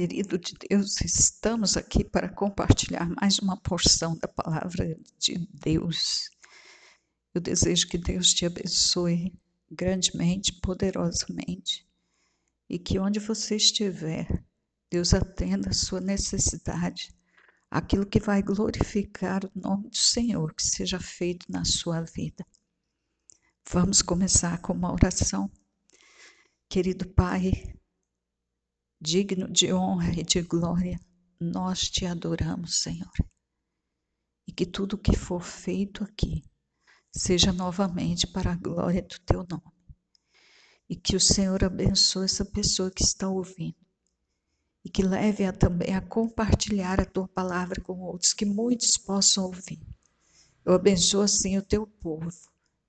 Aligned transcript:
Querido 0.00 0.38
de 0.38 0.54
Deus, 0.66 0.98
estamos 1.02 1.76
aqui 1.76 2.02
para 2.02 2.26
compartilhar 2.26 3.06
mais 3.20 3.38
uma 3.38 3.54
porção 3.54 4.16
da 4.16 4.26
palavra 4.26 4.98
de 5.18 5.46
Deus. 5.52 6.30
Eu 7.34 7.40
desejo 7.42 7.86
que 7.86 7.98
Deus 7.98 8.32
te 8.32 8.46
abençoe 8.46 9.38
grandemente, 9.70 10.58
poderosamente, 10.62 11.86
e 12.66 12.78
que 12.78 12.98
onde 12.98 13.20
você 13.20 13.56
estiver, 13.56 14.42
Deus 14.90 15.12
atenda 15.12 15.68
a 15.68 15.74
sua 15.74 16.00
necessidade, 16.00 17.14
aquilo 17.70 18.06
que 18.06 18.20
vai 18.20 18.42
glorificar 18.42 19.44
o 19.44 19.50
nome 19.54 19.90
do 19.90 19.98
Senhor, 19.98 20.54
que 20.54 20.62
seja 20.62 20.98
feito 20.98 21.44
na 21.52 21.62
sua 21.66 22.00
vida. 22.00 22.42
Vamos 23.70 24.00
começar 24.00 24.62
com 24.62 24.72
uma 24.72 24.94
oração. 24.94 25.50
Querido 26.70 27.06
Pai, 27.06 27.78
digno 29.00 29.48
de 29.48 29.72
honra 29.72 30.12
e 30.12 30.22
de 30.22 30.42
glória, 30.42 31.00
nós 31.40 31.88
te 31.88 32.04
adoramos, 32.04 32.82
Senhor. 32.82 33.10
E 34.46 34.52
que 34.52 34.66
tudo 34.66 34.98
que 34.98 35.16
for 35.16 35.42
feito 35.42 36.04
aqui 36.04 36.42
seja 37.10 37.52
novamente 37.52 38.26
para 38.26 38.52
a 38.52 38.56
glória 38.56 39.00
do 39.00 39.18
teu 39.20 39.46
nome. 39.48 39.72
E 40.88 40.96
que 40.96 41.16
o 41.16 41.20
Senhor 41.20 41.64
abençoe 41.64 42.26
essa 42.26 42.44
pessoa 42.44 42.90
que 42.90 43.02
está 43.02 43.28
ouvindo. 43.28 43.76
E 44.84 44.90
que 44.90 45.02
leve 45.02 45.44
a 45.44 45.52
também 45.52 45.94
a 45.94 46.00
compartilhar 46.00 47.00
a 47.00 47.04
tua 47.04 47.28
palavra 47.28 47.80
com 47.80 48.00
outros, 48.00 48.34
que 48.34 48.44
muitos 48.44 48.96
possam 48.96 49.44
ouvir. 49.44 49.80
Eu 50.64 50.74
abençoo 50.74 51.22
assim 51.22 51.56
o 51.56 51.62
teu 51.62 51.86
povo, 51.86 52.30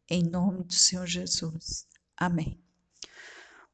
em 0.09 0.23
nome 0.23 0.63
do 0.63 0.73
Senhor 0.73 1.05
Jesus. 1.05 1.87
Amém. 2.17 2.61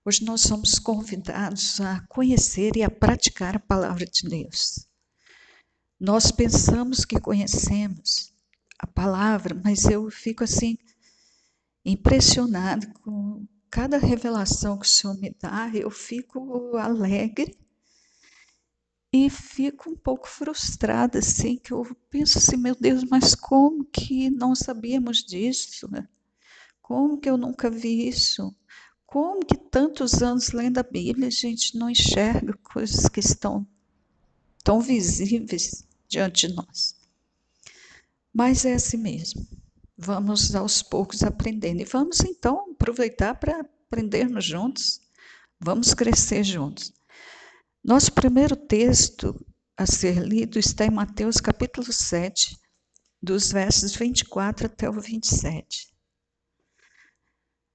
Hoje 0.07 0.23
nós 0.23 0.39
somos 0.39 0.79
convidados 0.79 1.81
a 1.81 1.99
conhecer 2.07 2.77
e 2.77 2.81
a 2.81 2.89
praticar 2.89 3.57
a 3.57 3.59
palavra 3.59 4.05
de 4.05 4.21
Deus. 4.25 4.87
Nós 5.99 6.31
pensamos 6.31 7.03
que 7.03 7.19
conhecemos 7.19 8.33
a 8.79 8.87
palavra, 8.87 9.53
mas 9.65 9.83
eu 9.83 10.09
fico 10.09 10.45
assim 10.45 10.77
impressionado 11.83 12.87
com 13.01 13.45
cada 13.69 13.97
revelação 13.97 14.79
que 14.79 14.85
o 14.85 14.89
Senhor 14.89 15.19
me 15.19 15.35
dá, 15.41 15.69
eu 15.73 15.91
fico 15.91 16.77
alegre 16.77 17.53
e 19.11 19.29
fico 19.29 19.89
um 19.89 19.97
pouco 19.97 20.29
frustrada, 20.29 21.19
assim, 21.19 21.57
que 21.57 21.73
eu 21.73 21.83
penso 22.09 22.37
assim, 22.37 22.55
meu 22.55 22.75
Deus, 22.79 23.03
mas 23.03 23.35
como 23.35 23.83
que 23.83 24.29
não 24.29 24.55
sabíamos 24.55 25.17
disso? 25.17 25.89
Como 26.81 27.19
que 27.19 27.29
eu 27.29 27.37
nunca 27.37 27.69
vi 27.69 28.07
isso? 28.07 28.55
Como 29.07 29.39
que 29.45 29.55
tantos 29.55 30.21
anos 30.21 30.51
lendo 30.51 30.79
a 30.79 30.83
Bíblia 30.83 31.29
a 31.29 31.31
gente 31.31 31.77
não 31.77 31.89
enxerga 31.89 32.53
coisas 32.61 33.07
que 33.07 33.21
estão 33.21 33.65
tão 34.61 34.81
visíveis 34.81 35.87
diante 36.09 36.47
de 36.47 36.53
nós? 36.53 36.93
Mas 38.33 38.65
é 38.65 38.73
assim 38.73 38.97
mesmo. 38.97 39.47
Vamos 39.97 40.53
aos 40.53 40.83
poucos 40.83 41.23
aprendendo. 41.23 41.81
E 41.81 41.85
vamos 41.85 42.19
então 42.19 42.69
aproveitar 42.73 43.35
para 43.35 43.61
aprendermos 43.61 44.43
juntos. 44.43 44.99
Vamos 45.57 45.93
crescer 45.93 46.43
juntos. 46.43 46.93
Nosso 47.81 48.11
primeiro 48.11 48.57
texto 48.57 49.33
a 49.77 49.85
ser 49.85 50.17
lido 50.19 50.59
está 50.59 50.85
em 50.85 50.91
Mateus 50.91 51.37
capítulo 51.37 51.93
7, 51.93 52.59
dos 53.21 53.53
versos 53.53 53.95
24 53.95 54.65
até 54.65 54.89
o 54.89 54.99
27. 54.99 55.96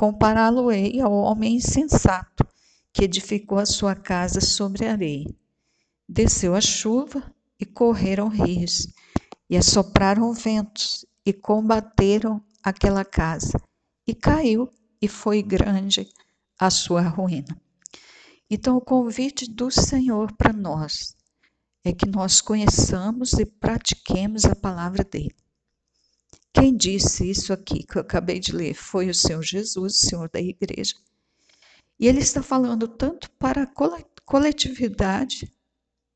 compará-lo-ei 0.00 0.98
ao 0.98 1.12
homem 1.12 1.56
insensato 1.56 2.46
que 2.90 3.04
edificou 3.04 3.58
a 3.58 3.66
sua 3.66 3.94
casa 3.94 4.40
sobre 4.40 4.86
a 4.86 4.92
areia. 4.92 5.28
Desceu 6.08 6.54
a 6.54 6.60
chuva 6.62 7.22
e 7.60 7.66
correram 7.66 8.28
rios, 8.28 8.88
e 9.50 9.58
assopraram 9.58 10.32
ventos 10.32 11.04
e 11.22 11.34
combateram 11.34 12.42
aquela 12.62 13.04
casa, 13.04 13.60
e 14.06 14.14
caiu, 14.14 14.72
e 15.02 15.06
foi 15.06 15.42
grande 15.42 16.08
a 16.58 16.70
sua 16.70 17.02
ruína. 17.02 17.54
Então, 18.48 18.78
o 18.78 18.80
convite 18.80 19.50
do 19.50 19.70
Senhor 19.70 20.34
para 20.34 20.54
nós 20.54 21.14
é 21.84 21.92
que 21.92 22.08
nós 22.08 22.40
conheçamos 22.40 23.34
e 23.34 23.44
pratiquemos 23.44 24.46
a 24.46 24.56
palavra 24.56 25.04
dele. 25.04 25.36
Quem 26.52 26.76
disse 26.76 27.30
isso 27.30 27.52
aqui 27.52 27.84
que 27.84 27.96
eu 27.96 28.02
acabei 28.02 28.40
de 28.40 28.52
ler 28.52 28.74
foi 28.74 29.08
o 29.08 29.14
Senhor 29.14 29.42
Jesus, 29.42 29.76
o 29.76 29.88
Senhor 30.08 30.28
da 30.28 30.40
igreja. 30.40 30.94
E 31.98 32.08
ele 32.08 32.20
está 32.20 32.42
falando 32.42 32.88
tanto 32.88 33.30
para 33.32 33.62
a 33.62 33.70
coletividade 34.24 35.52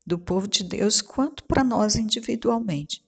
do 0.05 0.19
povo 0.19 0.47
de 0.47 0.63
Deus 0.63 1.01
quanto 1.01 1.43
para 1.45 1.63
nós 1.63 1.95
individualmente. 1.95 3.03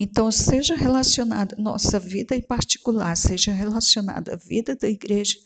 Então, 0.00 0.30
seja 0.30 0.76
relacionada 0.76 1.56
nossa 1.58 1.98
vida 1.98 2.36
em 2.36 2.42
particular, 2.42 3.16
seja 3.16 3.52
relacionada 3.52 4.34
à 4.34 4.36
vida 4.36 4.76
da 4.76 4.88
igreja, 4.88 5.36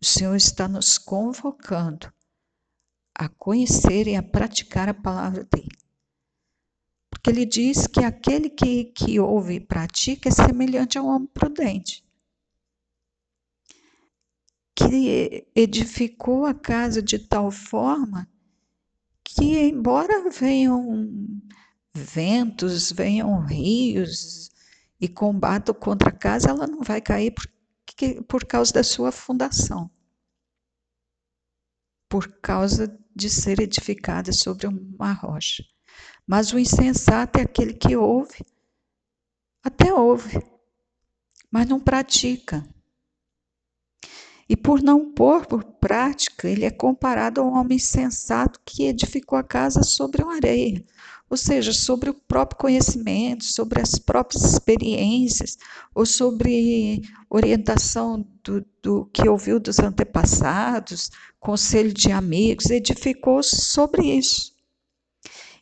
o 0.00 0.04
Senhor 0.04 0.36
está 0.36 0.68
nos 0.68 0.98
convocando 0.98 2.12
a 3.14 3.28
conhecer 3.28 4.06
e 4.06 4.14
a 4.14 4.22
praticar 4.22 4.88
a 4.88 4.94
palavra 4.94 5.44
dele. 5.44 5.76
Porque 7.10 7.30
ele 7.30 7.46
diz 7.46 7.86
que 7.86 8.00
aquele 8.00 8.50
que, 8.50 8.84
que 8.84 9.18
ouve 9.18 9.54
e 9.54 9.60
pratica 9.60 10.28
é 10.28 10.32
semelhante 10.32 10.98
a 10.98 11.02
um 11.02 11.06
homem 11.06 11.28
prudente, 11.28 12.04
que 14.74 15.46
edificou 15.54 16.46
a 16.46 16.54
casa 16.54 17.02
de 17.02 17.18
tal 17.18 17.50
forma 17.50 18.28
que, 19.24 19.58
embora 19.58 20.30
venham 20.30 21.42
ventos, 21.94 22.92
venham 22.92 23.40
rios 23.44 24.50
e 25.00 25.08
combatam 25.08 25.74
contra 25.74 26.10
a 26.10 26.16
casa, 26.16 26.50
ela 26.50 26.66
não 26.66 26.82
vai 26.82 27.00
cair 27.00 27.32
porque, 27.32 28.22
por 28.22 28.44
causa 28.44 28.72
da 28.72 28.84
sua 28.84 29.10
fundação, 29.10 29.90
por 32.08 32.28
causa 32.40 32.98
de 33.14 33.28
ser 33.28 33.60
edificada 33.60 34.32
sobre 34.32 34.66
uma 34.66 35.12
rocha. 35.12 35.64
Mas 36.28 36.52
o 36.52 36.58
insensato 36.58 37.38
é 37.38 37.42
aquele 37.42 37.72
que 37.72 37.96
ouve, 37.96 38.44
até 39.64 39.94
ouve, 39.94 40.38
mas 41.50 41.66
não 41.66 41.80
pratica. 41.80 42.62
E 44.46 44.54
por 44.54 44.82
não 44.82 45.10
pôr 45.10 45.46
por 45.46 45.64
prática, 45.64 46.46
ele 46.46 46.66
é 46.66 46.70
comparado 46.70 47.40
ao 47.40 47.50
homem 47.50 47.78
sensato 47.78 48.60
que 48.62 48.84
edificou 48.84 49.38
a 49.38 49.42
casa 49.42 49.82
sobre 49.82 50.22
uma 50.22 50.34
areia, 50.34 50.84
ou 51.30 51.36
seja, 51.38 51.72
sobre 51.72 52.10
o 52.10 52.14
próprio 52.14 52.60
conhecimento, 52.60 53.44
sobre 53.44 53.80
as 53.80 53.98
próprias 53.98 54.44
experiências, 54.44 55.56
ou 55.94 56.04
sobre 56.04 57.08
orientação 57.30 58.22
do, 58.44 58.62
do 58.82 59.06
que 59.06 59.26
ouviu 59.26 59.58
dos 59.58 59.78
antepassados, 59.78 61.10
conselho 61.40 61.94
de 61.94 62.12
amigos, 62.12 62.68
edificou 62.68 63.42
sobre 63.42 64.18
isso. 64.18 64.57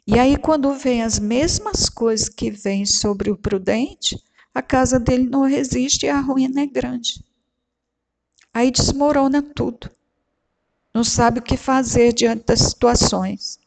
E 0.06 0.18
aí, 0.18 0.36
quando 0.36 0.72
vem 0.74 1.02
as 1.02 1.18
mesmas 1.18 1.88
coisas 1.88 2.28
que 2.28 2.50
vêm 2.50 2.86
sobre 2.86 3.30
o 3.30 3.36
prudente, 3.36 4.16
a 4.54 4.62
casa 4.62 5.00
dele 5.00 5.28
não 5.28 5.42
resiste 5.42 6.06
e 6.06 6.08
a 6.08 6.20
ruína 6.20 6.62
é 6.62 6.66
grande. 6.66 7.24
Aí 8.54 8.70
desmorona 8.70 9.42
tudo. 9.42 9.90
Não 10.94 11.02
sabe 11.02 11.40
o 11.40 11.42
que 11.42 11.56
fazer 11.56 12.12
diante 12.12 12.46
das 12.46 12.60
situações. 12.60 13.58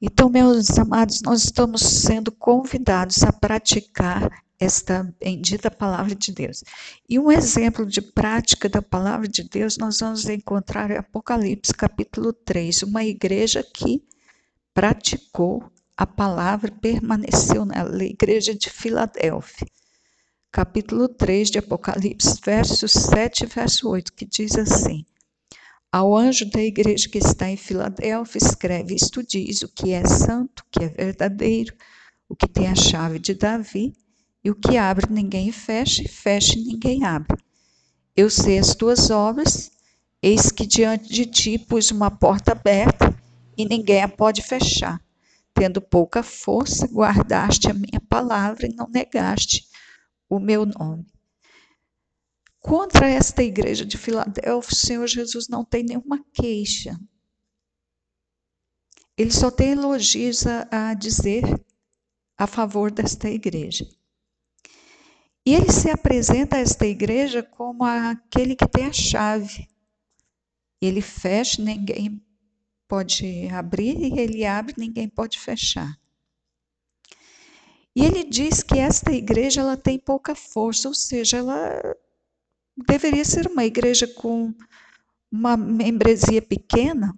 Então, 0.00 0.30
meus 0.30 0.78
amados, 0.78 1.20
nós 1.22 1.42
estamos 1.42 1.82
sendo 1.82 2.30
convidados 2.30 3.22
a 3.22 3.32
praticar 3.32 4.45
esta 4.58 5.14
bendita 5.20 5.70
palavra 5.70 6.14
de 6.14 6.32
Deus. 6.32 6.64
E 7.08 7.18
um 7.18 7.30
exemplo 7.30 7.84
de 7.86 8.00
prática 8.00 8.68
da 8.68 8.80
palavra 8.80 9.28
de 9.28 9.42
Deus 9.42 9.76
nós 9.76 10.00
vamos 10.00 10.28
encontrar 10.28 10.90
em 10.90 10.96
Apocalipse 10.96 11.74
capítulo 11.74 12.32
3, 12.32 12.82
uma 12.84 13.04
igreja 13.04 13.62
que 13.62 14.02
praticou 14.72 15.70
a 15.96 16.06
palavra, 16.06 16.70
permaneceu 16.70 17.64
nela, 17.64 17.96
a 17.96 18.04
igreja 18.04 18.54
de 18.54 18.68
Filadélfia. 18.68 19.66
Capítulo 20.52 21.08
3 21.08 21.50
de 21.50 21.58
Apocalipse, 21.58 22.38
versos 22.44 22.92
7 22.92 23.44
e 23.44 23.46
verso 23.46 23.88
8, 23.88 24.12
que 24.12 24.26
diz 24.26 24.56
assim: 24.56 25.04
Ao 25.90 26.16
anjo 26.16 26.50
da 26.50 26.62
igreja 26.62 27.08
que 27.08 27.18
está 27.18 27.48
em 27.48 27.56
Filadélfia, 27.56 28.38
escreve: 28.38 28.94
Isto 28.94 29.22
diz 29.22 29.62
o 29.62 29.68
que 29.68 29.92
é 29.92 30.06
santo, 30.06 30.60
o 30.60 30.64
que 30.70 30.84
é 30.84 30.88
verdadeiro, 30.88 31.74
o 32.28 32.34
que 32.34 32.48
tem 32.48 32.68
a 32.68 32.74
chave 32.74 33.18
de 33.18 33.34
Davi, 33.34 33.94
e 34.46 34.50
o 34.50 34.54
que 34.54 34.76
abre 34.76 35.12
ninguém 35.12 35.50
fecha, 35.50 36.04
e 36.04 36.08
fecha 36.08 36.54
ninguém 36.54 37.04
abre. 37.04 37.36
Eu 38.14 38.30
sei 38.30 38.60
as 38.60 38.76
tuas 38.76 39.10
obras, 39.10 39.72
eis 40.22 40.52
que 40.52 40.64
diante 40.64 41.12
de 41.12 41.26
ti 41.26 41.58
pus 41.58 41.90
uma 41.90 42.12
porta 42.12 42.52
aberta, 42.52 43.12
e 43.58 43.64
ninguém 43.64 44.04
a 44.04 44.08
pode 44.08 44.42
fechar. 44.42 45.04
Tendo 45.52 45.80
pouca 45.80 46.22
força, 46.22 46.86
guardaste 46.86 47.68
a 47.68 47.74
minha 47.74 48.00
palavra 48.08 48.66
e 48.68 48.72
não 48.72 48.86
negaste 48.88 49.66
o 50.30 50.38
meu 50.38 50.64
nome. 50.64 51.04
Contra 52.60 53.08
esta 53.08 53.42
igreja 53.42 53.84
de 53.84 53.98
Filadélfia, 53.98 54.72
o 54.72 54.76
Senhor 54.76 55.08
Jesus 55.08 55.48
não 55.48 55.64
tem 55.64 55.82
nenhuma 55.82 56.24
queixa. 56.32 56.96
Ele 59.18 59.32
só 59.32 59.50
tem 59.50 59.72
elogios 59.72 60.46
a, 60.46 60.68
a 60.70 60.94
dizer 60.94 61.42
a 62.38 62.46
favor 62.46 62.92
desta 62.92 63.28
igreja. 63.28 63.84
E 65.46 65.54
ele 65.54 65.70
se 65.70 65.88
apresenta 65.88 66.56
a 66.56 66.58
esta 66.58 66.84
igreja 66.84 67.40
como 67.40 67.84
aquele 67.84 68.56
que 68.56 68.66
tem 68.66 68.86
a 68.86 68.92
chave. 68.92 69.68
Ele 70.82 71.00
fecha, 71.00 71.62
ninguém 71.62 72.20
pode 72.88 73.48
abrir, 73.48 73.96
e 73.96 74.18
ele 74.18 74.44
abre, 74.44 74.74
ninguém 74.76 75.08
pode 75.08 75.38
fechar. 75.38 75.96
E 77.94 78.04
ele 78.04 78.24
diz 78.24 78.62
que 78.62 78.78
esta 78.78 79.12
igreja 79.12 79.60
ela 79.60 79.76
tem 79.76 80.00
pouca 80.00 80.34
força, 80.34 80.88
ou 80.88 80.94
seja, 80.94 81.36
ela 81.36 81.96
deveria 82.88 83.24
ser 83.24 83.46
uma 83.46 83.64
igreja 83.64 84.06
com 84.06 84.52
uma 85.30 85.56
membresia 85.56 86.42
pequena 86.42 87.16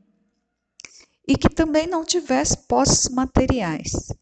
e 1.26 1.36
que 1.36 1.48
também 1.48 1.86
não 1.86 2.04
tivesse 2.04 2.56
posses 2.68 3.08
materiais. 3.08 4.12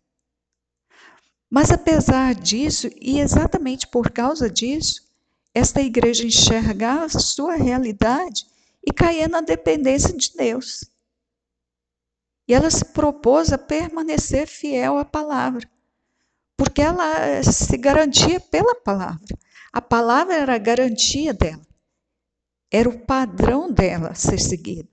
Mas 1.51 1.71
apesar 1.71 2.35
disso, 2.35 2.89
e 3.01 3.21
exatamente 3.21 3.87
por 3.87 4.11
causa 4.11 4.51
disso, 4.51 5.07
esta 5.55 5.81
igreja 5.81 6.27
enxergava 6.27 7.07
a 7.07 7.21
sua 7.21 7.55
realidade 7.55 8.47
e 8.85 8.93
caía 8.93 9.29
na 9.29 9.41
dependência 9.41 10.15
de 10.15 10.33
Deus. 10.37 10.85
E 12.49 12.55
ela 12.55 12.71
se 12.71 12.85
propôs 12.87 13.53
a 13.53 13.59
permanecer 13.59 14.47
fiel 14.47 14.99
à 14.99 15.05
palavra, 15.05 15.69
porque 16.57 16.83
ela 16.83 17.43
se 17.43 17.77
garantia 17.77 18.39
pela 18.39 18.75
palavra. 18.75 19.39
A 19.73 19.81
palavra 19.81 20.35
era 20.35 20.55
a 20.55 20.59
garantia 20.59 21.35
dela. 21.35 21.67
Era 22.71 22.89
o 22.89 23.05
padrão 23.05 23.71
dela 23.71 24.15
ser 24.15 24.39
seguido. 24.39 24.89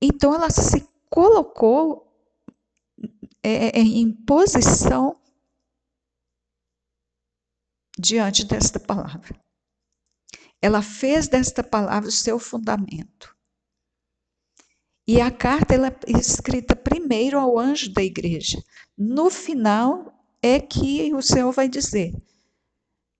Então 0.00 0.34
ela 0.34 0.50
se 0.50 0.88
colocou 1.10 2.06
é, 3.42 3.80
em 3.80 4.12
posição 4.12 5.17
diante 7.98 8.44
desta 8.44 8.78
palavra. 8.78 9.38
Ela 10.60 10.82
fez 10.82 11.28
desta 11.28 11.62
palavra 11.62 12.08
o 12.08 12.12
seu 12.12 12.38
fundamento. 12.38 13.36
E 15.06 15.20
a 15.20 15.30
carta 15.30 15.74
ela 15.74 15.88
é 15.88 16.18
escrita 16.18 16.76
primeiro 16.76 17.38
ao 17.38 17.58
anjo 17.58 17.92
da 17.92 18.02
igreja. 18.02 18.62
No 18.96 19.30
final 19.30 20.12
é 20.42 20.60
que 20.60 21.12
o 21.14 21.22
Senhor 21.22 21.50
vai 21.52 21.68
dizer: 21.68 22.14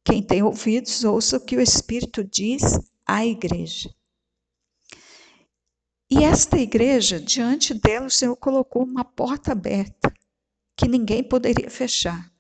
quem 0.05 0.23
tem 0.23 0.43
ouvidos, 0.43 1.05
ouça 1.05 1.37
o 1.37 1.45
que 1.45 1.57
o 1.57 1.61
Espírito 1.61 2.23
diz 2.25 2.63
à 3.07 3.25
igreja. 3.25 3.95
E 6.11 6.25
esta 6.25 6.59
igreja, 6.59 7.21
diante 7.21 7.75
dela, 7.75 8.07
o 8.07 8.11
Senhor 8.11 8.35
colocou 8.37 8.83
uma 8.83 9.05
porta 9.05 9.53
aberta 9.53 10.13
que 10.77 10.89
ninguém 10.89 11.23
poderia 11.23 11.71
fechar. 11.71 12.33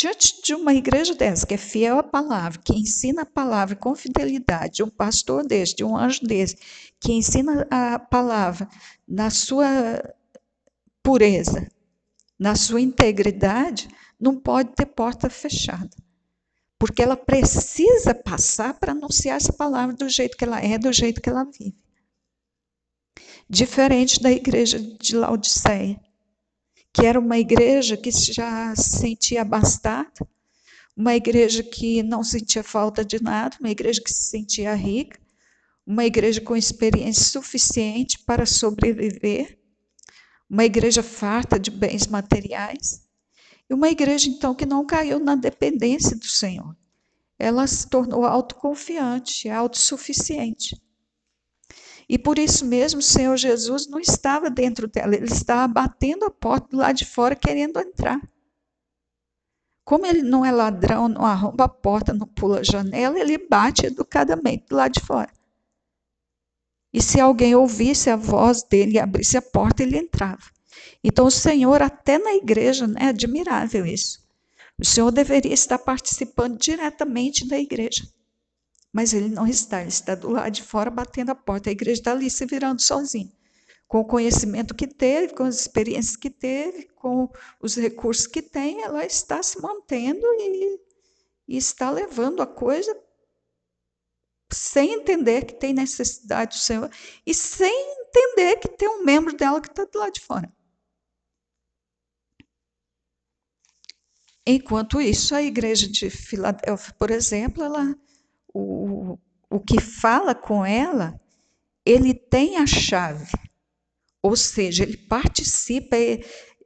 Diante 0.00 0.40
de 0.42 0.54
uma 0.54 0.72
igreja 0.72 1.14
dessa, 1.14 1.46
que 1.46 1.52
é 1.52 1.58
fiel 1.58 1.98
à 1.98 2.02
palavra, 2.02 2.58
que 2.64 2.72
ensina 2.72 3.20
a 3.20 3.26
palavra 3.26 3.76
com 3.76 3.94
fidelidade, 3.94 4.82
um 4.82 4.88
pastor 4.88 5.46
desse, 5.46 5.76
de 5.76 5.84
um 5.84 5.94
anjo 5.94 6.22
desse, 6.22 6.56
que 6.98 7.12
ensina 7.12 7.68
a 7.70 7.98
palavra 7.98 8.66
na 9.06 9.28
sua 9.28 10.02
pureza, 11.02 11.70
na 12.38 12.54
sua 12.54 12.80
integridade, 12.80 13.90
não 14.18 14.40
pode 14.40 14.74
ter 14.74 14.86
porta 14.86 15.28
fechada 15.28 15.90
porque 16.78 17.02
ela 17.02 17.14
precisa 17.14 18.14
passar 18.14 18.72
para 18.72 18.92
anunciar 18.92 19.36
essa 19.36 19.52
palavra 19.52 19.94
do 19.94 20.08
jeito 20.08 20.34
que 20.34 20.44
ela 20.44 20.58
é, 20.62 20.78
do 20.78 20.90
jeito 20.90 21.20
que 21.20 21.28
ela 21.28 21.44
vive. 21.44 21.76
Diferente 23.46 24.18
da 24.22 24.32
igreja 24.32 24.78
de 24.78 25.14
Laodiceia, 25.14 26.00
que 26.92 27.06
era 27.06 27.18
uma 27.18 27.38
igreja 27.38 27.96
que 27.96 28.10
já 28.10 28.74
se 28.74 28.98
sentia 28.98 29.42
abastada, 29.42 30.26
uma 30.96 31.14
igreja 31.14 31.62
que 31.62 32.02
não 32.02 32.22
sentia 32.22 32.62
falta 32.62 33.04
de 33.04 33.22
nada, 33.22 33.56
uma 33.60 33.70
igreja 33.70 34.02
que 34.02 34.12
se 34.12 34.24
sentia 34.30 34.74
rica, 34.74 35.18
uma 35.86 36.04
igreja 36.04 36.40
com 36.40 36.56
experiência 36.56 37.24
suficiente 37.24 38.18
para 38.18 38.44
sobreviver, 38.44 39.58
uma 40.48 40.64
igreja 40.64 41.02
farta 41.02 41.58
de 41.58 41.70
bens 41.70 42.06
materiais. 42.06 43.08
E 43.68 43.74
uma 43.74 43.88
igreja, 43.88 44.28
então, 44.28 44.52
que 44.52 44.66
não 44.66 44.84
caiu 44.84 45.20
na 45.20 45.36
dependência 45.36 46.16
do 46.16 46.26
Senhor. 46.26 46.76
Ela 47.38 47.66
se 47.68 47.88
tornou 47.88 48.24
autoconfiante, 48.24 49.48
autossuficiente. 49.48 50.76
E 52.12 52.18
por 52.18 52.40
isso 52.40 52.64
mesmo 52.64 52.98
o 52.98 53.04
Senhor 53.04 53.36
Jesus 53.36 53.86
não 53.86 54.00
estava 54.00 54.50
dentro 54.50 54.88
dela, 54.88 55.14
ele 55.14 55.32
estava 55.32 55.72
batendo 55.72 56.24
a 56.24 56.30
porta 56.30 56.66
do 56.68 56.78
lado 56.78 56.96
de 56.96 57.04
fora, 57.04 57.36
querendo 57.36 57.78
entrar. 57.78 58.20
Como 59.84 60.04
ele 60.04 60.20
não 60.20 60.44
é 60.44 60.50
ladrão, 60.50 61.08
não 61.08 61.24
arromba 61.24 61.66
a 61.66 61.68
porta, 61.68 62.12
não 62.12 62.26
pula 62.26 62.58
a 62.58 62.64
janela, 62.64 63.16
ele 63.16 63.38
bate 63.38 63.86
educadamente 63.86 64.66
do 64.68 64.74
lado 64.74 64.94
de 64.94 65.00
fora. 65.06 65.30
E 66.92 67.00
se 67.00 67.20
alguém 67.20 67.54
ouvisse 67.54 68.10
a 68.10 68.16
voz 68.16 68.64
dele 68.64 68.94
e 68.94 68.98
abrisse 68.98 69.36
a 69.36 69.42
porta, 69.42 69.84
ele 69.84 69.96
entrava. 69.96 70.50
Então, 71.04 71.26
o 71.26 71.30
Senhor, 71.30 71.80
até 71.80 72.18
na 72.18 72.34
igreja, 72.34 72.88
né, 72.88 73.02
é 73.02 73.04
admirável 73.10 73.86
isso. 73.86 74.18
O 74.76 74.84
Senhor 74.84 75.12
deveria 75.12 75.54
estar 75.54 75.78
participando 75.78 76.58
diretamente 76.58 77.46
da 77.46 77.56
igreja. 77.56 78.02
Mas 78.92 79.12
ele 79.12 79.28
não 79.28 79.46
está, 79.46 79.80
ele 79.80 79.88
está 79.88 80.14
do 80.14 80.30
lado 80.30 80.50
de 80.50 80.62
fora 80.62 80.90
batendo 80.90 81.30
a 81.30 81.34
porta. 81.34 81.68
A 81.68 81.72
igreja 81.72 82.00
está 82.00 82.12
ali 82.12 82.30
se 82.30 82.44
virando 82.44 82.82
sozinha. 82.82 83.32
Com 83.86 84.00
o 84.00 84.04
conhecimento 84.04 84.74
que 84.74 84.86
teve, 84.86 85.34
com 85.34 85.44
as 85.44 85.60
experiências 85.60 86.16
que 86.16 86.30
teve, 86.30 86.88
com 86.94 87.28
os 87.60 87.76
recursos 87.76 88.26
que 88.26 88.42
tem, 88.42 88.82
ela 88.82 89.04
está 89.04 89.42
se 89.42 89.60
mantendo 89.60 90.24
e, 90.24 90.80
e 91.48 91.56
está 91.56 91.90
levando 91.90 92.42
a 92.42 92.46
coisa 92.46 92.96
sem 94.52 94.94
entender 94.94 95.44
que 95.44 95.54
tem 95.54 95.72
necessidade 95.72 96.56
do 96.56 96.60
Senhor 96.60 96.90
e 97.24 97.32
sem 97.32 97.94
entender 98.00 98.56
que 98.56 98.68
tem 98.68 98.88
um 98.88 99.04
membro 99.04 99.36
dela 99.36 99.60
que 99.60 99.68
está 99.68 99.84
do 99.84 99.98
lado 99.98 100.12
de 100.12 100.20
fora. 100.20 100.52
Enquanto 104.46 105.00
isso, 105.00 105.34
a 105.34 105.42
igreja 105.42 105.86
de 105.88 106.10
Filadélfia, 106.10 106.94
por 106.94 107.10
exemplo, 107.10 107.62
ela, 107.62 107.94
o, 108.52 109.18
o 109.48 109.60
que 109.60 109.80
fala 109.80 110.34
com 110.34 110.64
ela, 110.64 111.20
ele 111.84 112.14
tem 112.14 112.56
a 112.56 112.66
chave, 112.66 113.32
ou 114.22 114.36
seja, 114.36 114.82
ele 114.82 114.96
participa 114.96 115.96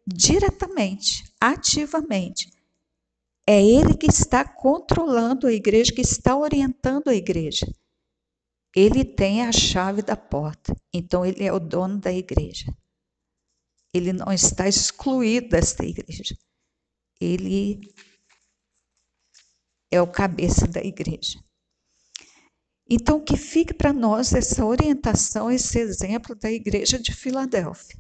diretamente, 0.06 1.24
ativamente. 1.40 2.50
É 3.46 3.62
ele 3.62 3.94
que 3.94 4.06
está 4.06 4.44
controlando 4.44 5.46
a 5.46 5.52
igreja, 5.52 5.92
que 5.92 6.00
está 6.00 6.36
orientando 6.36 7.08
a 7.08 7.14
igreja. 7.14 7.66
Ele 8.74 9.04
tem 9.04 9.42
a 9.42 9.52
chave 9.52 10.02
da 10.02 10.16
porta, 10.16 10.74
então 10.92 11.24
ele 11.24 11.44
é 11.44 11.52
o 11.52 11.60
dono 11.60 11.98
da 11.98 12.12
igreja. 12.12 12.74
Ele 13.92 14.12
não 14.12 14.32
está 14.32 14.66
excluído 14.66 15.50
desta 15.50 15.84
igreja 15.84 16.34
ele 17.20 17.80
é 19.90 20.00
o 20.00 20.10
cabeça 20.10 20.66
da 20.66 20.80
igreja. 20.80 21.42
Então, 22.88 23.18
que 23.20 23.36
fique 23.36 23.72
para 23.72 23.92
nós 23.92 24.34
essa 24.34 24.64
orientação, 24.64 25.50
esse 25.50 25.78
exemplo 25.78 26.34
da 26.34 26.50
igreja 26.50 26.98
de 26.98 27.14
Filadélfia, 27.14 27.98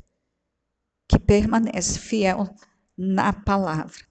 que 1.08 1.18
permanece 1.18 1.98
fiel 1.98 2.54
na 2.96 3.32
palavra. 3.32 4.04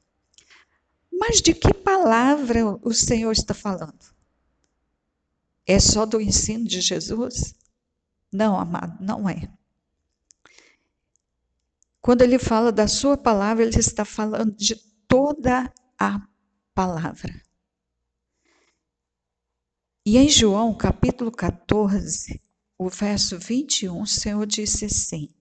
Mas 1.11 1.41
de 1.41 1.53
que 1.53 1.73
palavra 1.73 2.65
o 2.81 2.93
Senhor 2.93 3.31
está 3.31 3.53
falando? 3.53 4.13
É 5.65 5.79
só 5.79 6.05
do 6.05 6.19
ensino 6.19 6.65
de 6.65 6.81
Jesus? 6.81 7.55
Não, 8.31 8.59
amado, 8.59 8.97
não 8.99 9.29
é. 9.29 9.47
Quando 12.01 12.21
ele 12.23 12.37
fala 12.37 12.71
da 12.71 12.87
sua 12.87 13.15
palavra, 13.15 13.63
ele 13.63 13.79
está 13.79 14.03
falando 14.03 14.51
de 14.57 14.75
toda 15.07 15.71
a 15.97 16.19
palavra. 16.73 17.41
E 20.05 20.17
em 20.17 20.27
João, 20.27 20.75
capítulo 20.75 21.31
14, 21.31 22.41
o 22.77 22.89
verso 22.89 23.39
21, 23.39 24.01
o 24.01 24.05
Senhor 24.05 24.45
disse 24.45 24.83
assim: 24.83 25.33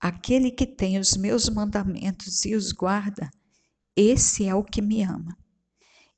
Aquele 0.00 0.50
que 0.50 0.66
tem 0.66 0.98
os 0.98 1.14
meus 1.14 1.50
mandamentos 1.50 2.46
e 2.46 2.54
os 2.54 2.72
guarda, 2.72 3.30
esse 3.94 4.46
é 4.46 4.54
o 4.54 4.64
que 4.64 4.80
me 4.80 5.02
ama. 5.02 5.36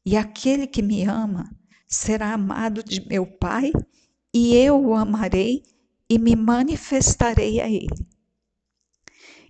E 0.06 0.16
aquele 0.16 0.68
que 0.68 0.80
me 0.80 1.02
ama 1.02 1.50
será 1.88 2.32
amado 2.32 2.80
de 2.84 3.04
meu 3.08 3.26
Pai, 3.26 3.72
e 4.32 4.54
eu 4.54 4.80
o 4.80 4.94
amarei 4.94 5.64
e 6.08 6.16
me 6.16 6.36
manifestarei 6.36 7.60
a 7.60 7.68
ele. 7.68 8.06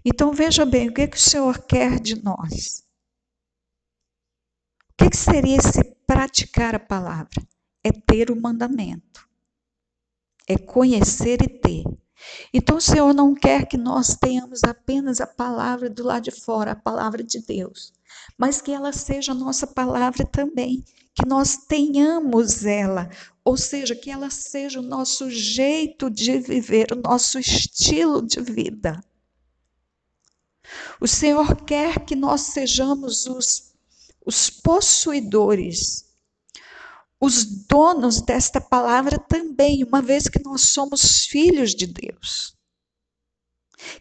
Então 0.03 0.33
veja 0.33 0.65
bem, 0.65 0.89
o 0.89 0.95
que, 0.95 1.03
é 1.03 1.07
que 1.07 1.19
o 1.19 1.21
Senhor 1.21 1.59
quer 1.67 2.01
de 2.01 2.23
nós? 2.23 2.87
O 4.93 4.97
que, 4.97 5.11
que 5.11 5.17
seria 5.17 5.59
esse 5.59 5.85
praticar 6.07 6.75
a 6.75 6.81
palavra? 6.81 7.47
É 7.83 7.93
ter 7.93 8.31
o 8.31 8.41
mandamento. 8.41 9.29
É 10.47 10.57
conhecer 10.57 11.43
e 11.43 11.49
ter. 11.49 11.85
Então 12.53 12.77
o 12.77 12.81
Senhor 12.81 13.15
não 13.15 13.35
quer 13.35 13.67
que 13.67 13.77
nós 13.77 14.17
tenhamos 14.17 14.65
apenas 14.65 15.21
a 15.21 15.27
palavra 15.27 15.89
do 15.89 16.03
lado 16.03 16.25
de 16.25 16.31
fora, 16.31 16.73
a 16.73 16.77
palavra 16.77 17.23
de 17.23 17.41
Deus, 17.41 17.93
mas 18.37 18.61
que 18.61 18.73
ela 18.73 18.93
seja 18.93 19.33
a 19.33 19.35
nossa 19.35 19.67
palavra 19.67 20.27
também, 20.27 20.85
que 21.15 21.27
nós 21.27 21.57
tenhamos 21.57 22.65
ela, 22.65 23.09
ou 23.45 23.57
seja, 23.57 23.95
que 23.95 24.11
ela 24.11 24.31
seja 24.31 24.81
o 24.81 24.83
nosso 24.83 25.31
jeito 25.31 26.11
de 26.11 26.39
viver, 26.39 26.93
o 26.93 27.01
nosso 27.01 27.39
estilo 27.39 28.21
de 28.21 28.41
vida. 28.41 29.01
O 31.01 31.07
Senhor 31.07 31.65
quer 31.65 32.05
que 32.05 32.15
nós 32.15 32.43
sejamos 32.43 33.27
os, 33.27 33.73
os 34.25 34.51
possuidores, 34.51 36.05
os 37.21 37.45
donos 37.45 38.21
desta 38.21 38.61
palavra 38.61 39.19
também, 39.19 39.83
uma 39.85 40.01
vez 40.01 40.29
que 40.29 40.43
nós 40.43 40.63
somos 40.63 41.27
filhos 41.27 41.75
de 41.75 41.87
Deus. 41.87 42.57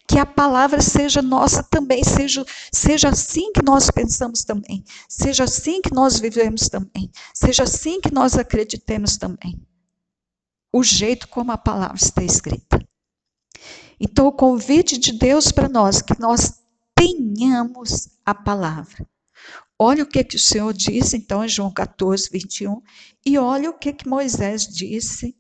Que 0.08 0.18
a 0.18 0.26
palavra 0.26 0.82
seja 0.82 1.22
nossa 1.22 1.64
também, 1.64 2.04
seja, 2.04 2.46
seja 2.72 3.10
assim 3.10 3.52
que 3.52 3.64
nós 3.64 3.92
pensamos 3.92 4.44
também, 4.44 4.84
seja 5.08 5.44
assim 5.44 5.82
que 5.82 5.94
nós 5.94 6.20
vivemos 6.20 6.68
também, 6.68 7.12
seja 7.34 7.64
assim 7.64 8.02
que 8.02 8.14
nós 8.14 8.36
acreditemos 8.36 9.18
também. 9.18 9.60
O 10.74 10.84
jeito 10.84 11.28
como 11.28 11.52
a 11.52 11.58
palavra 11.58 11.98
está 11.98 12.24
escrita. 12.24 12.80
Então, 14.00 14.28
o 14.28 14.32
convite 14.32 14.98
de 14.98 15.12
Deus 15.12 15.52
para 15.52 15.70
nós, 15.70 16.02
que 16.02 16.20
nós 16.20 16.62
tenhamos 16.96 18.10
a 18.26 18.34
palavra. 18.34 19.08
Olha 19.80 20.04
o 20.04 20.08
que, 20.08 20.24
que 20.24 20.36
o 20.36 20.40
Senhor 20.40 20.74
disse, 20.74 21.16
então, 21.16 21.46
em 21.46 21.48
João 21.48 21.72
14, 21.72 22.30
21, 22.32 22.82
e 23.24 23.38
olha 23.38 23.70
o 23.70 23.78
que, 23.78 23.94
que 23.94 24.08
Moisés 24.08 24.68
disse 24.68 25.36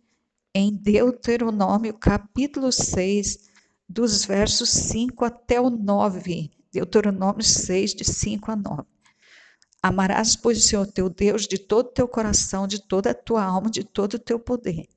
em 0.53 0.71
Deuteronômio, 0.75 1.93
capítulo 1.95 2.71
6, 2.71 3.49
dos 3.89 4.25
versos 4.25 4.69
5 4.69 5.25
até 5.25 5.59
o 5.59 5.71
9. 5.71 6.51
Deuteronômio 6.71 7.43
6, 7.43 7.95
de 7.95 8.03
5 8.03 8.51
a 8.51 8.55
9. 8.55 8.83
Amarás, 9.81 10.35
pois, 10.35 10.59
o 10.59 10.61
Senhor 10.61 10.85
teu 10.85 11.09
Deus 11.09 11.47
de 11.47 11.57
todo 11.57 11.87
o 11.87 11.91
teu 11.91 12.07
coração, 12.07 12.67
de 12.67 12.79
toda 12.79 13.11
a 13.11 13.15
tua 13.15 13.43
alma, 13.43 13.71
de 13.71 13.83
todo 13.83 14.15
o 14.15 14.19
teu 14.19 14.39
poder. 14.39 14.87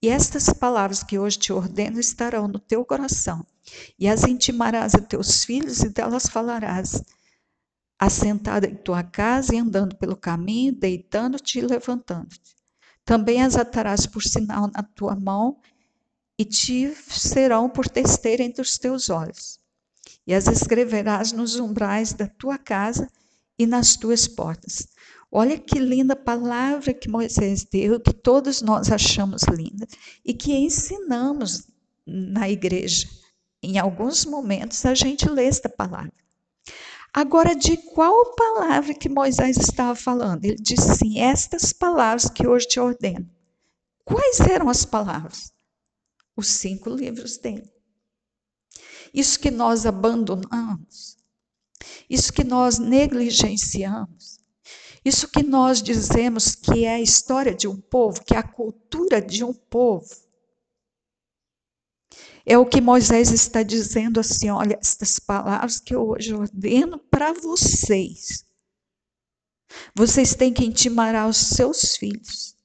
E 0.00 0.08
estas 0.08 0.48
palavras 0.50 1.02
que 1.02 1.18
hoje 1.18 1.38
te 1.38 1.52
ordeno 1.52 2.00
estarão 2.00 2.48
no 2.48 2.58
teu 2.58 2.84
coração, 2.86 3.44
e 3.98 4.08
as 4.08 4.24
intimarás 4.24 4.94
a 4.94 4.98
teus 4.98 5.44
filhos, 5.44 5.80
e 5.80 5.90
delas 5.90 6.26
falarás, 6.26 7.02
assentada 7.98 8.66
em 8.66 8.76
tua 8.76 9.02
casa 9.02 9.54
e 9.54 9.58
andando 9.58 9.96
pelo 9.96 10.16
caminho, 10.16 10.72
deitando-te 10.72 11.58
e 11.58 11.62
levantando-te. 11.62 12.56
Também 13.04 13.42
as 13.42 13.56
atarás 13.56 14.06
por 14.06 14.22
sinal 14.22 14.70
na 14.72 14.82
tua 14.82 15.16
mão, 15.16 15.58
e 16.38 16.44
te 16.44 16.94
serão 17.08 17.68
por 17.68 17.88
testeira 17.88 18.44
entre 18.44 18.62
os 18.62 18.78
teus 18.78 19.10
olhos. 19.10 19.58
E 20.24 20.32
as 20.32 20.46
escreverás 20.46 21.32
nos 21.32 21.56
umbrais 21.56 22.12
da 22.12 22.28
tua 22.28 22.56
casa 22.56 23.10
e 23.58 23.66
nas 23.66 23.96
tuas 23.96 24.28
portas. 24.28 24.86
Olha 25.30 25.58
que 25.58 25.78
linda 25.78 26.14
palavra 26.14 26.94
que 26.94 27.10
Moisés 27.10 27.64
deu, 27.64 28.00
que 28.00 28.14
todos 28.14 28.62
nós 28.62 28.90
achamos 28.90 29.42
linda 29.42 29.86
e 30.24 30.32
que 30.32 30.52
ensinamos 30.52 31.66
na 32.06 32.48
igreja. 32.48 33.08
Em 33.62 33.78
alguns 33.78 34.24
momentos 34.24 34.86
a 34.86 34.94
gente 34.94 35.28
lê 35.28 35.46
esta 35.46 35.68
palavra. 35.68 36.12
Agora, 37.18 37.54
de 37.56 37.76
qual 37.76 38.34
palavra 38.36 38.94
que 38.94 39.08
Moisés 39.08 39.56
estava 39.56 39.96
falando? 39.96 40.44
Ele 40.44 40.56
disse 40.56 40.90
assim: 40.90 41.18
Estas 41.18 41.72
palavras 41.72 42.30
que 42.30 42.46
hoje 42.46 42.68
te 42.68 42.78
ordeno. 42.78 43.28
Quais 44.04 44.40
eram 44.40 44.68
as 44.68 44.84
palavras? 44.84 45.52
os 46.38 46.46
cinco 46.46 46.88
livros 46.88 47.36
dele. 47.36 47.68
Isso 49.12 49.40
que 49.40 49.50
nós 49.50 49.84
abandonamos, 49.84 51.16
isso 52.08 52.32
que 52.32 52.44
nós 52.44 52.78
negligenciamos, 52.78 54.38
isso 55.04 55.28
que 55.28 55.42
nós 55.42 55.82
dizemos 55.82 56.54
que 56.54 56.84
é 56.84 56.94
a 56.94 57.00
história 57.00 57.52
de 57.52 57.66
um 57.66 57.80
povo, 57.80 58.22
que 58.24 58.34
é 58.34 58.38
a 58.38 58.42
cultura 58.46 59.20
de 59.20 59.42
um 59.42 59.52
povo. 59.52 60.08
É 62.50 62.56
o 62.56 62.64
que 62.64 62.80
Moisés 62.80 63.30
está 63.30 63.62
dizendo 63.62 64.18
assim: 64.18 64.48
olha, 64.48 64.78
estas 64.80 65.18
palavras 65.18 65.78
que 65.78 65.94
eu 65.94 66.08
hoje 66.08 66.32
ordeno 66.32 66.98
para 66.98 67.34
vocês. 67.34 68.42
Vocês 69.94 70.34
têm 70.34 70.50
que 70.50 70.64
intimar 70.64 71.14
aos 71.14 71.36
seus 71.36 71.94
filhos. 71.94 72.56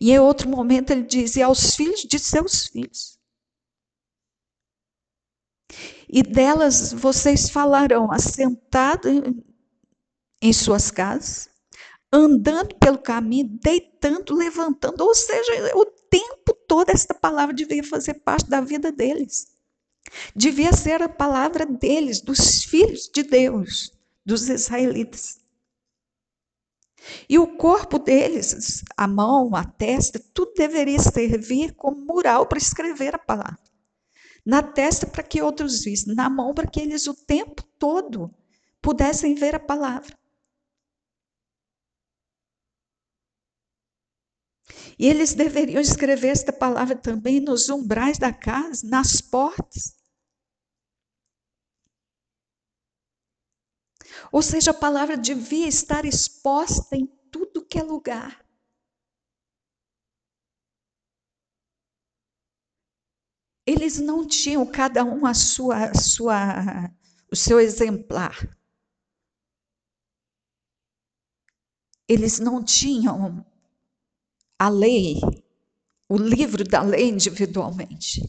E 0.00 0.12
em 0.12 0.18
outro 0.20 0.48
momento 0.48 0.92
ele 0.92 1.02
diz: 1.02 1.34
e 1.34 1.42
aos 1.42 1.74
filhos 1.74 2.02
de 2.02 2.20
seus 2.20 2.68
filhos. 2.68 3.18
E 6.08 6.22
delas 6.22 6.92
vocês 6.92 7.50
falarão 7.50 8.12
assentado 8.12 9.08
em 10.40 10.52
suas 10.52 10.92
casas, 10.92 11.50
andando 12.12 12.76
pelo 12.76 12.98
caminho, 12.98 13.58
deitando, 13.60 14.36
levantando, 14.36 15.02
ou 15.02 15.14
seja, 15.14 15.52
o 15.74 15.99
tempo 16.10 16.52
todo 16.66 16.90
esta 16.90 17.14
palavra 17.14 17.54
devia 17.54 17.84
fazer 17.84 18.14
parte 18.14 18.50
da 18.50 18.60
vida 18.60 18.90
deles. 18.90 19.46
Devia 20.34 20.72
ser 20.72 21.02
a 21.02 21.08
palavra 21.08 21.64
deles, 21.64 22.20
dos 22.20 22.64
filhos 22.64 23.08
de 23.14 23.22
Deus, 23.22 23.92
dos 24.24 24.48
israelitas. 24.48 25.38
E 27.28 27.38
o 27.38 27.56
corpo 27.56 27.98
deles, 27.98 28.82
a 28.96 29.06
mão, 29.06 29.54
a 29.54 29.64
testa, 29.64 30.20
tudo 30.34 30.52
deveria 30.54 30.98
servir 30.98 31.74
como 31.74 32.04
mural 32.04 32.46
para 32.46 32.58
escrever 32.58 33.14
a 33.14 33.18
palavra. 33.18 33.58
Na 34.44 34.62
testa 34.62 35.06
para 35.06 35.22
que 35.22 35.40
outros 35.40 35.82
vissem, 35.84 36.14
na 36.14 36.28
mão 36.28 36.52
para 36.54 36.66
que 36.66 36.80
eles 36.80 37.06
o 37.06 37.14
tempo 37.14 37.62
todo 37.78 38.34
pudessem 38.82 39.34
ver 39.34 39.54
a 39.54 39.60
palavra. 39.60 40.18
E 45.00 45.06
eles 45.06 45.32
deveriam 45.32 45.80
escrever 45.80 46.28
esta 46.28 46.52
palavra 46.52 46.94
também 46.94 47.40
nos 47.40 47.70
umbrais 47.70 48.18
da 48.18 48.34
casa, 48.34 48.86
nas 48.86 49.18
portas. 49.18 49.96
Ou 54.30 54.42
seja, 54.42 54.72
a 54.72 54.74
palavra 54.74 55.16
devia 55.16 55.66
estar 55.66 56.04
exposta 56.04 56.94
em 56.94 57.06
tudo 57.30 57.64
que 57.64 57.78
é 57.78 57.82
lugar. 57.82 58.44
Eles 63.66 63.98
não 63.98 64.26
tinham 64.26 64.70
cada 64.70 65.02
um 65.02 65.24
a 65.24 65.32
sua, 65.32 65.86
a 65.92 65.94
sua, 65.94 66.90
o 67.32 67.36
seu 67.36 67.58
exemplar. 67.58 68.36
Eles 72.06 72.38
não 72.38 72.62
tinham 72.62 73.46
a 74.60 74.68
lei, 74.68 75.18
o 76.06 76.18
livro 76.18 76.62
da 76.62 76.82
lei 76.82 77.08
individualmente. 77.08 78.20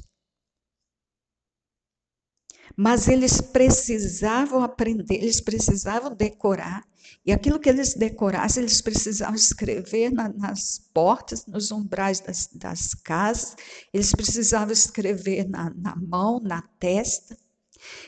Mas 2.73 3.09
eles 3.09 3.41
precisavam 3.41 4.63
aprender, 4.63 5.15
eles 5.15 5.41
precisavam 5.41 6.15
decorar, 6.15 6.87
e 7.25 7.33
aquilo 7.33 7.59
que 7.59 7.67
eles 7.67 7.95
decorassem, 7.95 8.63
eles 8.63 8.79
precisavam 8.79 9.35
escrever 9.35 10.09
na, 10.09 10.29
nas 10.29 10.79
portas, 10.93 11.45
nos 11.45 11.69
umbrais 11.69 12.21
das, 12.21 12.47
das, 12.53 12.93
casas, 12.93 13.57
eles 13.93 14.13
precisavam 14.13 14.71
escrever 14.71 15.49
na, 15.49 15.69
na 15.71 15.97
mão, 15.97 16.39
na 16.39 16.61
testa, 16.79 17.37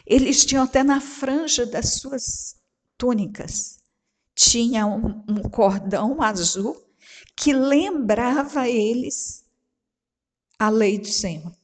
eles 0.05 0.45
tinham 0.45 0.63
até 0.63 0.81
na 0.81 1.01
franja 1.01 1.65
das 1.65 1.95
suas 1.95 2.55
túnicas, 2.97 3.79
tinha 4.33 4.87
um, 4.87 5.25
um 5.27 5.41
cordão 5.49 6.21
azul 6.21 6.82
que 7.35 7.53
lembrava 7.53 8.67
eles 8.67 9.43
a 10.57 10.69
lei 10.69 10.97
do 10.97 11.07
Senhor. 11.07 11.55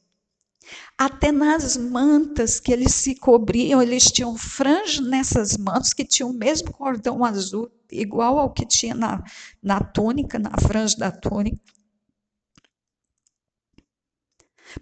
Até 0.96 1.32
nas 1.32 1.76
mantas 1.76 2.60
que 2.60 2.72
eles 2.72 2.94
se 2.94 3.14
cobriam, 3.14 3.80
eles 3.80 4.04
tinham 4.04 4.36
franja 4.36 5.00
nessas 5.02 5.56
mantas 5.56 5.92
que 5.92 6.04
tinham 6.04 6.30
o 6.30 6.34
mesmo 6.34 6.72
cordão 6.72 7.24
azul, 7.24 7.70
igual 7.90 8.38
ao 8.38 8.52
que 8.52 8.66
tinha 8.66 8.94
na, 8.94 9.24
na 9.62 9.80
túnica, 9.80 10.38
na 10.38 10.50
franja 10.60 10.96
da 10.98 11.10
túnica. 11.10 11.60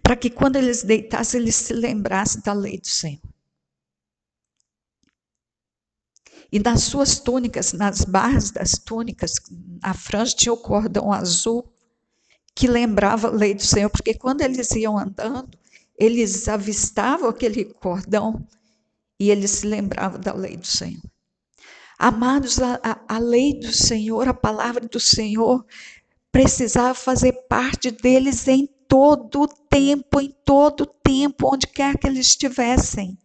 para 0.02 0.16
que 0.16 0.30
quando 0.30 0.56
eles 0.56 0.82
deitassem, 0.82 1.40
eles 1.40 1.54
se 1.54 1.72
lembrassem 1.72 2.42
da 2.42 2.52
lei 2.52 2.78
do 2.78 2.88
Senhor. 2.88 3.20
E 6.50 6.58
nas 6.58 6.84
suas 6.84 7.18
túnicas, 7.18 7.72
nas 7.72 8.04
barras 8.04 8.50
das 8.50 8.72
túnicas, 8.72 9.34
a 9.82 9.92
franja 9.92 10.34
tinha 10.34 10.52
o 10.52 10.56
cordão 10.56 11.12
azul, 11.12 11.70
que 12.54 12.66
lembrava 12.66 13.28
a 13.28 13.30
lei 13.30 13.54
do 13.54 13.62
Senhor, 13.62 13.90
porque 13.90 14.14
quando 14.14 14.40
eles 14.40 14.70
iam 14.72 14.98
andando, 14.98 15.50
eles 15.96 16.48
avistavam 16.48 17.28
aquele 17.28 17.64
cordão 17.64 18.46
e 19.20 19.30
eles 19.30 19.50
se 19.50 19.66
lembravam 19.66 20.20
da 20.20 20.32
lei 20.32 20.56
do 20.56 20.66
Senhor. 20.66 21.02
Amados, 21.98 22.60
a, 22.60 23.00
a, 23.08 23.18
lei 23.18 23.58
do 23.58 23.72
Senhor, 23.72 24.28
a 24.28 24.34
palavra 24.34 24.86
do 24.86 25.00
Senhor, 25.00 25.66
precisava 26.30 26.94
fazer 26.94 27.32
parte 27.48 27.90
deles 27.90 28.46
em 28.46 28.68
todo 28.86 29.42
o 29.42 29.48
tempo, 29.48 30.20
em 30.20 30.32
todo 30.44 30.82
o 30.82 30.86
tempo, 30.86 31.52
onde 31.52 31.66
quer 31.66 31.98
que 31.98 32.06
eles 32.06 32.28
estivessem 32.28 33.18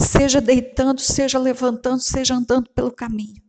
seja 0.00 0.40
deitando, 0.40 1.00
seja 1.00 1.38
levantando, 1.38 2.00
seja 2.00 2.34
andando 2.34 2.70
pelo 2.70 2.90
caminho. 2.90 3.42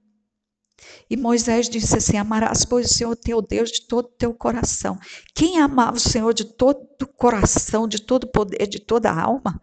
E 1.09 1.17
Moisés 1.17 1.67
disse 1.67 1.97
assim: 1.97 2.17
Amarás, 2.17 2.65
pois, 2.65 2.89
o 2.89 2.93
Senhor 2.93 3.15
teu 3.15 3.41
Deus 3.41 3.71
de 3.71 3.87
todo 3.87 4.05
o 4.05 4.15
teu 4.17 4.33
coração. 4.33 4.97
Quem 5.33 5.59
amava 5.59 5.97
o 5.97 5.99
Senhor 5.99 6.33
de 6.33 6.45
todo 6.45 6.87
o 7.01 7.07
coração, 7.07 7.87
de 7.87 8.01
todo 8.01 8.25
o 8.25 8.31
poder, 8.31 8.67
de 8.67 8.79
toda 8.79 9.09
a 9.09 9.21
alma, 9.21 9.61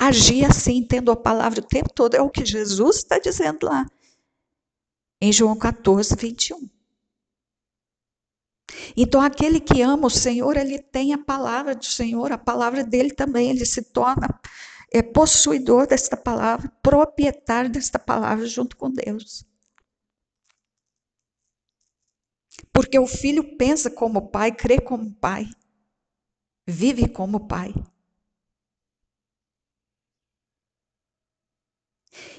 agia 0.00 0.48
assim, 0.48 0.82
tendo 0.82 1.10
a 1.10 1.16
palavra 1.16 1.60
o 1.60 1.66
tempo 1.66 1.92
todo. 1.92 2.14
É 2.14 2.22
o 2.22 2.30
que 2.30 2.44
Jesus 2.44 2.96
está 2.96 3.18
dizendo 3.18 3.66
lá, 3.66 3.86
em 5.20 5.32
João 5.32 5.56
14, 5.56 6.14
21. 6.16 6.68
Então, 8.96 9.20
aquele 9.20 9.60
que 9.60 9.82
ama 9.82 10.06
o 10.06 10.10
Senhor, 10.10 10.56
ele 10.56 10.78
tem 10.78 11.12
a 11.12 11.18
palavra 11.18 11.74
do 11.74 11.84
Senhor, 11.84 12.32
a 12.32 12.38
palavra 12.38 12.82
dele 12.82 13.12
também, 13.12 13.50
ele 13.50 13.64
se 13.64 13.82
torna 13.82 14.28
é 14.92 15.02
possuidor 15.02 15.86
desta 15.86 16.16
palavra, 16.16 16.70
proprietário 16.82 17.70
desta 17.70 17.98
palavra 17.98 18.46
junto 18.46 18.76
com 18.76 18.90
Deus. 18.90 19.44
Porque 22.72 22.98
o 22.98 23.06
filho 23.06 23.56
pensa 23.56 23.90
como 23.90 24.30
pai, 24.30 24.52
crê 24.52 24.80
como 24.80 25.14
pai, 25.14 25.46
vive 26.66 27.08
como 27.08 27.46
pai. 27.46 27.72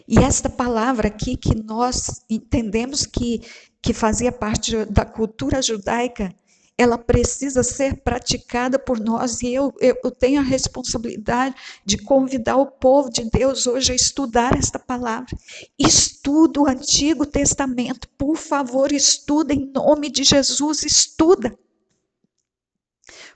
E 0.08 0.20
esta 0.20 0.50
palavra 0.50 1.10
aqui 1.10 1.36
que 1.36 1.54
nós 1.54 2.24
entendemos 2.30 3.06
que, 3.06 3.42
que 3.82 3.94
fazia 3.94 4.32
parte 4.32 4.86
da 4.86 5.06
cultura 5.06 5.62
judaica, 5.62 6.34
ela 6.77 6.98
precisa 6.98 7.63
ser 7.63 8.01
praticada 8.01 8.77
por 8.77 9.00
nós 9.00 9.41
e 9.41 9.51
eu, 9.51 9.74
eu 9.81 10.12
tenho 10.12 10.39
a 10.39 10.43
responsabilidade 10.43 11.55
de 11.84 11.98
convidar 11.98 12.57
o 12.57 12.67
povo 12.67 13.10
de 13.10 13.27
Deus 13.31 13.65
hoje 13.65 13.91
a 13.91 13.96
estudar 13.96 14.55
esta 14.55 14.77
palavra. 14.77 15.36
Estuda 15.79 16.62
o 16.62 16.69
Antigo 16.69 17.25
Testamento, 17.25 18.07
por 18.10 18.38
favor, 18.38 18.91
estuda 18.91 19.55
em 19.55 19.72
nome 19.74 20.12
de 20.12 20.24
Jesus, 20.24 20.84
estuda. 20.84 21.57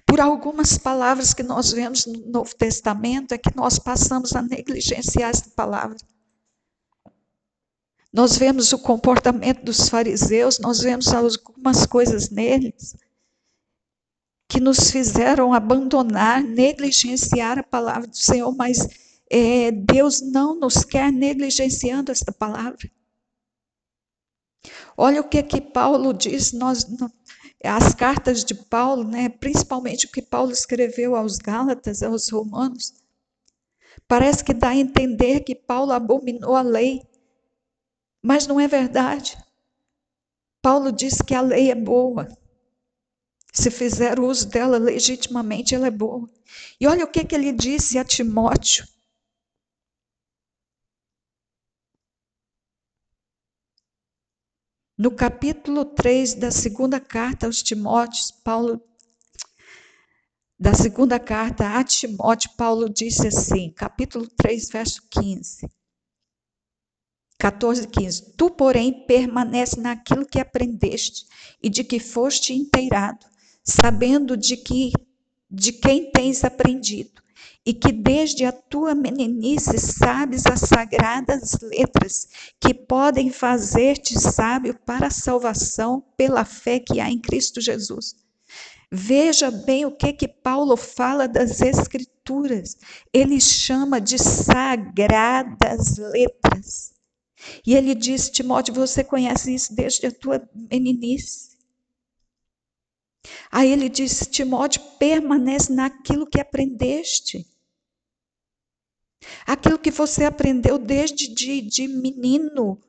Por 0.05 0.19
algumas 0.19 0.77
palavras 0.77 1.33
que 1.33 1.41
nós 1.41 1.71
vemos 1.71 2.05
no 2.05 2.19
Novo 2.27 2.55
Testamento 2.55 3.33
é 3.33 3.39
que 3.39 3.55
nós 3.55 3.79
passamos 3.79 4.36
a 4.36 4.41
negligenciar 4.43 5.31
esta 5.31 5.50
palavra. 5.50 5.98
Nós 8.13 8.37
vemos 8.37 8.72
o 8.72 8.77
comportamento 8.77 9.63
dos 9.63 9.89
fariseus, 9.89 10.59
nós 10.59 10.79
vemos 10.81 11.07
algumas 11.07 11.87
coisas 11.87 12.29
neles 12.29 12.94
que 14.51 14.59
nos 14.59 14.92
fizeram 14.92 15.53
abandonar, 15.53 16.44
negligenciar 16.44 17.57
a 17.57 17.64
palavra 17.64 18.05
do 18.05 18.18
Senhor, 18.18 18.53
mas 18.53 18.85
é, 19.29 19.72
Deus 19.72 20.20
não 20.20 20.59
nos 20.59 20.83
quer 20.83 21.09
negligenciando 21.09 22.11
esta 22.11 22.33
palavra. 22.33 22.92
Olha 24.98 25.22
o 25.22 25.29
que 25.29 25.37
aqui 25.37 25.61
Paulo 25.61 26.14
diz, 26.14 26.51
nós, 26.51 26.85
as 27.64 27.96
cartas 27.96 28.44
de 28.44 28.53
Paulo, 28.53 29.05
né, 29.05 29.29
principalmente 29.29 30.05
o 30.05 30.11
que 30.11 30.22
Paulo 30.22 30.51
escreveu 30.51 31.16
aos 31.16 31.37
Gálatas, 31.37 32.03
aos 32.03 32.29
Romanos, 32.29 32.94
parece 34.05 34.44
que 34.44 34.53
dá 34.53 34.72
a 34.72 34.75
entender 34.75 35.46
que 35.46 35.55
Paulo 35.55 35.94
abominou 35.94 36.57
a 36.57 36.61
lei, 36.61 37.01
mas 38.22 38.48
não 38.48 38.59
é 38.59 38.68
verdade. 38.68 39.37
Paulo 40.61 40.92
diz 40.92 41.22
que 41.22 41.33
a 41.33 41.40
lei 41.40 41.72
é 41.72 41.75
boa. 41.75 42.27
Se 43.51 43.70
fizer 43.70 44.20
uso 44.20 44.48
dela 44.48 44.77
legitimamente, 44.77 45.75
ela 45.75 45.87
é 45.87 45.92
boa. 45.92 46.29
E 46.79 46.87
olha 46.87 47.03
o 47.03 47.11
que, 47.11 47.25
que 47.25 47.35
ele 47.35 47.51
disse 47.51 47.98
a 47.98 48.05
Timóteo. 48.05 48.87
No 54.98 55.11
capítulo 55.11 55.83
3 55.83 56.35
da 56.35 56.51
segunda 56.51 57.00
carta 57.00 57.48
aos 57.48 57.61
Timóteos, 57.61 58.31
Paulo 58.31 58.79
da 60.57 60.75
segunda 60.75 61.20
carta 61.20 61.79
a 61.79 61.83
Timóteo, 61.83 62.51
Paulo 62.55 62.87
disse 62.87 63.27
assim, 63.27 63.74
capítulo 63.74 64.27
3, 64.27 64.70
verso 64.70 65.01
15. 65.09 65.68
14, 67.40 67.87
15. 67.87 68.33
Tu, 68.33 68.51
porém, 68.51 69.07
permanece 69.07 69.81
naquilo 69.81 70.24
que 70.24 70.40
aprendeste 70.40 71.25
e 71.64 71.68
de 71.68 71.83
que 71.83 72.00
foste 72.00 72.53
inteirado, 72.53 73.25
sabendo 73.63 74.35
de 74.35 74.57
que 74.57 74.91
de 75.50 75.74
quem 75.74 76.09
tens 76.11 76.43
aprendido 76.43 77.21
e 77.65 77.74
que 77.74 77.91
desde 77.91 78.45
a 78.45 78.51
tua 78.51 78.95
meninice 78.95 79.77
sabes 79.77 80.45
as 80.45 80.61
sagradas 80.61 81.57
letras 81.61 82.27
que 82.59 82.74
podem 82.74 83.29
fazer-te 83.29 84.19
sábio 84.19 84.74
para 84.85 85.07
a 85.07 85.11
salvação 85.11 86.03
pela 86.17 86.43
fé 86.43 86.79
que 86.79 87.00
há 87.00 87.09
em 87.09 87.19
Cristo 87.19 87.61
Jesus. 87.61 88.15
Veja 88.91 89.51
bem 89.51 89.85
o 89.85 89.91
que 89.91 90.11
que 90.11 90.27
Paulo 90.27 90.75
fala 90.75 91.27
das 91.27 91.61
escrituras. 91.61 92.77
Ele 93.13 93.39
chama 93.39 94.01
de 94.01 94.17
sagradas 94.17 95.97
letras. 95.97 96.91
E 97.65 97.74
ele 97.74 97.95
diz, 97.95 98.29
Timóteo, 98.29 98.74
você 98.74 99.03
conhece 99.03 99.53
isso 99.53 99.74
desde 99.74 100.07
a 100.07 100.11
tua 100.11 100.47
meninice. 100.53 101.50
Aí 103.51 103.72
ele 103.72 103.90
diz: 103.90 104.27
Timóteo, 104.27 104.81
permanece 104.98 105.72
naquilo 105.72 106.27
que 106.27 106.40
aprendeste. 106.40 107.46
Aquilo 109.46 109.77
que 109.77 109.92
você 109.92 110.25
aprendeu 110.25 110.79
desde 110.79 111.27
de, 111.27 111.62
de 111.62 111.88
menino. 111.88 112.81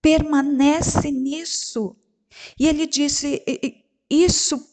Permanece 0.00 1.10
nisso. 1.10 1.96
E 2.58 2.66
ele 2.66 2.86
disse: 2.86 3.42
Isso 4.08 4.68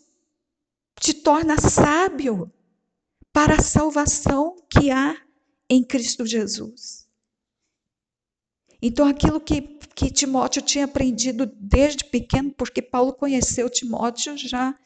te 0.99 1.13
torna 1.13 1.59
sábio 1.59 2.51
para 3.31 3.55
a 3.55 3.61
salvação 3.61 4.55
que 4.69 4.91
há 4.91 5.19
em 5.69 5.83
Cristo 5.83 6.25
Jesus. 6.25 7.06
Então, 8.81 9.07
aquilo 9.07 9.39
que, 9.39 9.61
que 9.95 10.11
Timóteo 10.11 10.61
tinha 10.61 10.85
aprendido 10.85 11.45
desde 11.59 12.05
pequeno, 12.05 12.51
porque 12.51 12.81
Paulo 12.81 13.13
conheceu 13.13 13.69
Timóteo 13.69 14.37
já 14.37 14.77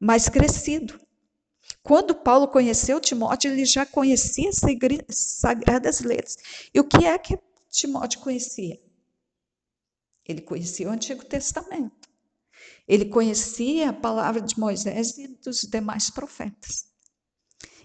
mais 0.00 0.28
crescido. 0.28 0.98
Quando 1.82 2.14
Paulo 2.14 2.48
conheceu 2.48 3.00
Timóteo, 3.00 3.50
ele 3.50 3.64
já 3.64 3.86
conhecia 3.86 4.50
as 4.50 5.16
sagradas 5.16 6.00
letras. 6.00 6.36
E 6.74 6.80
o 6.80 6.84
que 6.84 7.04
é 7.04 7.16
que 7.18 7.38
Timóteo 7.70 8.20
conhecia? 8.20 8.80
Ele 10.26 10.40
conhecia 10.40 10.88
o 10.88 10.92
Antigo 10.92 11.24
Testamento. 11.24 12.08
Ele 12.88 13.04
conhecia 13.04 13.90
a 13.90 13.92
palavra 13.92 14.40
de 14.40 14.58
Moisés 14.58 15.16
e 15.18 15.28
dos 15.28 15.60
demais 15.60 16.10
profetas. 16.10 16.86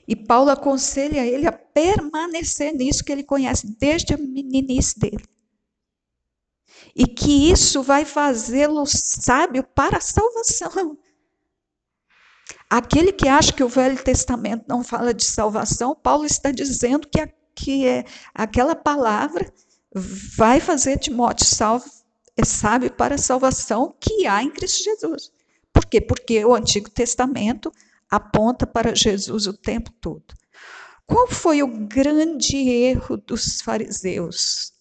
E 0.07 0.15
Paulo 0.15 0.49
aconselha 0.49 1.25
ele 1.25 1.45
a 1.45 1.51
permanecer 1.51 2.73
nisso 2.73 3.03
que 3.03 3.11
ele 3.11 3.23
conhece 3.23 3.67
desde 3.79 4.15
a 4.15 4.17
meninice 4.17 4.99
dele 4.99 5.23
e 6.95 7.05
que 7.07 7.51
isso 7.51 7.81
vai 7.81 8.05
fazê-lo 8.05 8.83
sábio 8.85 9.63
para 9.63 9.97
a 9.97 10.01
salvação. 10.01 10.97
Aquele 12.69 13.11
que 13.11 13.27
acha 13.27 13.51
que 13.51 13.63
o 13.63 13.69
Velho 13.69 14.01
Testamento 14.01 14.65
não 14.67 14.83
fala 14.83 15.13
de 15.13 15.25
salvação, 15.25 15.95
Paulo 15.95 16.25
está 16.25 16.51
dizendo 16.51 17.07
que, 17.07 17.19
a, 17.19 17.29
que 17.53 17.87
é, 17.87 18.05
aquela 18.33 18.75
palavra 18.75 19.51
vai 19.93 20.59
fazer 20.59 20.97
Timóteo 20.97 21.45
salvo, 21.45 21.85
é 22.37 22.45
sábio 22.45 22.91
para 22.91 23.15
a 23.15 23.17
salvação 23.17 23.93
que 23.99 24.25
há 24.25 24.41
em 24.41 24.49
Cristo 24.49 24.83
Jesus. 24.83 25.31
Por 25.73 25.85
quê? 25.85 25.99
Porque 25.99 26.43
o 26.45 26.55
Antigo 26.55 26.89
Testamento 26.89 27.71
aponta 28.09 28.65
para 28.65 28.95
Jesus 28.95 29.47
o 29.47 29.53
tempo 29.53 29.91
todo. 29.99 30.33
Qual 31.05 31.27
foi 31.27 31.61
o 31.61 31.67
grande 31.67 32.57
erro 32.57 33.17
dos 33.17 33.61
fariseus? 33.61 34.73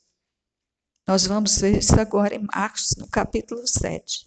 Nós 1.06 1.26
vamos 1.26 1.58
ver 1.58 1.78
isso 1.78 1.98
agora 1.98 2.34
em 2.34 2.46
Marcos, 2.54 2.94
no 2.96 3.08
capítulo 3.08 3.66
7. 3.66 4.26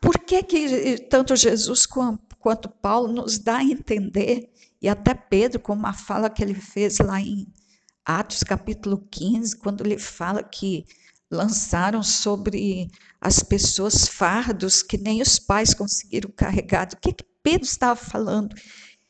Por 0.00 0.18
que, 0.18 0.42
que 0.42 0.98
tanto 1.08 1.34
Jesus 1.36 1.86
quanto 1.86 2.68
Paulo 2.68 3.12
nos 3.12 3.38
dá 3.38 3.58
a 3.58 3.64
entender, 3.64 4.52
e 4.80 4.88
até 4.88 5.14
Pedro, 5.14 5.60
com 5.60 5.72
uma 5.72 5.92
fala 5.92 6.30
que 6.30 6.42
ele 6.42 6.54
fez 6.54 6.98
lá 6.98 7.20
em 7.20 7.46
Atos 8.04 8.42
capítulo 8.42 8.98
15, 9.10 9.56
quando 9.56 9.84
ele 9.84 9.98
fala 9.98 10.42
que 10.42 10.84
lançaram 11.30 12.02
sobre 12.02 12.88
as 13.20 13.42
pessoas 13.42 14.06
fardos 14.06 14.82
que 14.82 14.96
nem 14.96 15.20
os 15.20 15.38
pais 15.38 15.74
conseguiram 15.74 16.30
carregar. 16.30 16.88
O 16.92 16.96
que, 16.98 17.12
que 17.12 17.24
Pedro 17.42 17.66
estava 17.66 17.96
falando? 17.96 18.54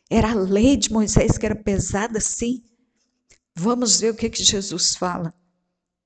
Era 0.09 0.31
a 0.31 0.35
lei 0.35 0.77
de 0.77 0.91
Moisés 0.91 1.37
que 1.37 1.45
era 1.45 1.55
pesada 1.55 2.19
assim? 2.19 2.63
Vamos 3.59 3.99
ver 3.99 4.11
o 4.11 4.15
que, 4.15 4.29
que 4.29 4.45
Jesus 4.45 4.95
fala. 4.97 5.33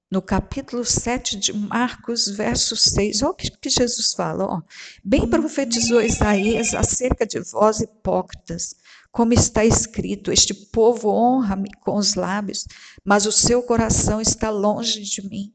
No 0.08 0.22
capítulo 0.22 0.84
7 0.84 1.36
de 1.36 1.52
Marcos, 1.52 2.28
verso 2.28 2.76
6, 2.76 3.22
olha 3.22 3.32
o 3.32 3.34
que, 3.34 3.50
que 3.50 3.68
Jesus 3.68 4.14
fala. 4.14 4.44
Ó. 4.44 4.62
Bem 5.02 5.28
profetizou 5.28 6.00
Isaías 6.00 6.72
acerca 6.74 7.26
de 7.26 7.40
vós, 7.40 7.80
hipócritas, 7.80 8.76
como 9.10 9.32
está 9.32 9.64
escrito: 9.64 10.30
Este 10.30 10.54
povo 10.54 11.08
honra-me 11.08 11.72
com 11.80 11.96
os 11.96 12.14
lábios, 12.14 12.68
mas 13.04 13.26
o 13.26 13.32
seu 13.32 13.64
coração 13.64 14.20
está 14.20 14.48
longe 14.48 15.00
de 15.02 15.28
mim. 15.28 15.52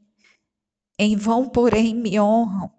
Em 1.00 1.16
vão, 1.16 1.48
porém, 1.48 1.96
me 1.96 2.20
honram, 2.20 2.70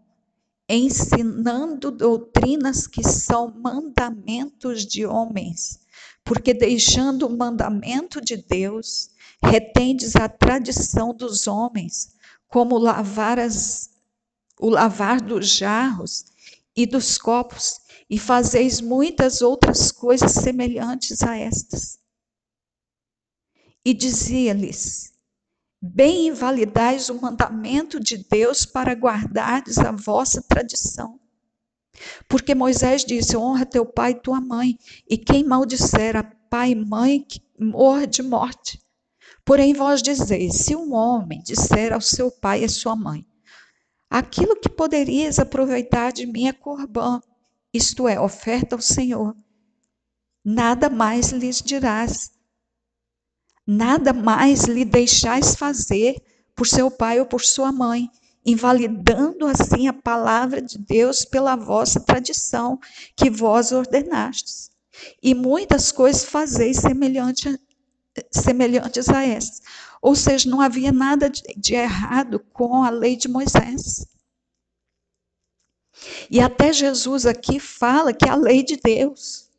ensinando 0.69 1.91
doutrinas 1.91 2.87
que 2.87 3.03
são 3.03 3.51
mandamentos 3.51 4.85
de 4.85 5.07
homens, 5.07 5.81
porque 6.27 6.53
deixando 6.53 7.29
o 7.29 7.37
mandamento 7.37 8.21
de 8.21 8.37
Deus, 8.37 9.11
retendes 9.41 10.17
a 10.17 10.29
tradição 10.29 11.15
dos 11.15 11.47
homens, 11.47 12.17
como 12.49 12.77
lavar 12.77 13.39
as, 13.39 13.91
o 14.59 14.69
lavar 14.69 15.21
dos 15.21 15.49
jarros 15.49 16.25
e 16.77 16.85
dos 16.85 17.17
copos, 17.17 17.79
e 18.11 18.19
fazeis 18.19 18.81
muitas 18.81 19.41
outras 19.41 19.93
coisas 19.93 20.33
semelhantes 20.33 21.23
a 21.23 21.37
estas. 21.37 22.01
E 23.85 23.95
dizia-lhes: 23.95 25.13
Bem 25.81 26.27
invalidais 26.27 27.09
o 27.09 27.21
mandamento 27.21 28.01
de 28.01 28.19
Deus 28.19 28.67
para 28.67 28.95
guardardes 28.95 29.79
a 29.79 29.93
vossa 29.93 30.43
tradição. 30.43 31.21
Porque 32.29 32.55
Moisés 32.55 33.05
disse: 33.05 33.37
Honra 33.37 33.67
teu 33.67 33.85
pai 33.85 34.13
e 34.13 34.21
tua 34.21 34.41
mãe, 34.41 34.79
e 35.09 35.17
quem 35.17 35.45
maldisser 35.45 36.17
a 36.17 36.23
pai 36.23 36.71
e 36.71 36.75
mãe, 36.75 37.27
morra 37.59 38.07
de 38.07 38.23
morte. 38.23 38.81
Porém, 39.45 39.73
vós 39.73 40.03
dizeis: 40.03 40.57
se 40.57 40.75
um 40.75 40.95
homem 40.95 41.43
disser 41.43 41.93
ao 41.93 42.01
seu 42.01 42.31
pai 42.31 42.63
e 42.63 42.65
à 42.65 42.69
sua 42.69 42.97
mãe, 42.97 43.27
aquilo 44.11 44.61
que 44.61 44.69
poderias 44.69 45.39
aproveitar 45.39 46.13
de 46.13 46.27
mim 46.27 46.49
é 46.49 46.53
corbã, 46.53 47.21
isto 47.73 48.09
é, 48.09 48.21
oferta 48.21 48.75
ao 48.75 48.81
Senhor, 48.81 49.35
nada 50.45 50.89
mais 50.89 51.31
lhes 51.31 51.63
dirás 51.63 52.37
nada 53.67 54.13
mais 54.13 54.65
lhe 54.65 54.85
deixais 54.85 55.57
fazer 55.57 56.15
por 56.55 56.67
seu 56.67 56.91
pai 56.91 57.19
ou 57.19 57.27
por 57.27 57.43
sua 57.43 57.73
mãe, 57.73 58.09
invalidando 58.47 59.45
assim 59.45 59.89
a 59.89 59.93
palavra 59.93 60.63
de 60.63 60.79
Deus 60.79 61.25
pela 61.25 61.57
vossa 61.57 61.99
tradição 61.99 62.79
que 63.17 63.29
vós 63.29 63.73
ordenastes. 63.73 64.71
E 65.21 65.35
muitas 65.35 65.91
coisas 65.91 66.25
fazeis 66.25 66.79
semelhante, 66.79 67.61
semelhantes 68.31 69.09
a 69.09 69.27
essas. 69.27 69.61
Ou 70.01 70.15
seja, 70.15 70.49
não 70.49 70.61
havia 70.61 70.93
nada 70.93 71.29
de, 71.29 71.43
de 71.57 71.75
errado 71.75 72.39
com 72.53 72.85
a 72.85 72.91
lei 72.91 73.17
de 73.17 73.29
Moisés. 73.29 74.07
E 76.31 76.41
até 76.41 76.73
Jesus 76.73 77.27
aqui 77.27 77.59
fala 77.59 78.13
que 78.13 78.29
é 78.29 78.31
a 78.31 78.37
lei 78.37 78.63
de 78.63 78.77
Deus. 78.77 79.51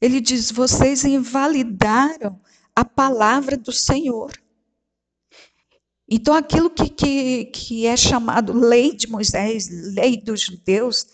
Ele 0.00 0.20
diz: 0.20 0.50
vocês 0.50 1.04
invalidaram 1.04 2.40
a 2.74 2.84
palavra 2.84 3.56
do 3.56 3.72
Senhor. 3.72 4.39
Então, 6.10 6.34
aquilo 6.34 6.68
que, 6.68 6.88
que, 6.88 7.44
que 7.46 7.86
é 7.86 7.96
chamado 7.96 8.52
lei 8.52 8.92
de 8.96 9.08
Moisés, 9.08 9.68
lei 9.94 10.20
dos 10.20 10.40
judeus, 10.40 11.06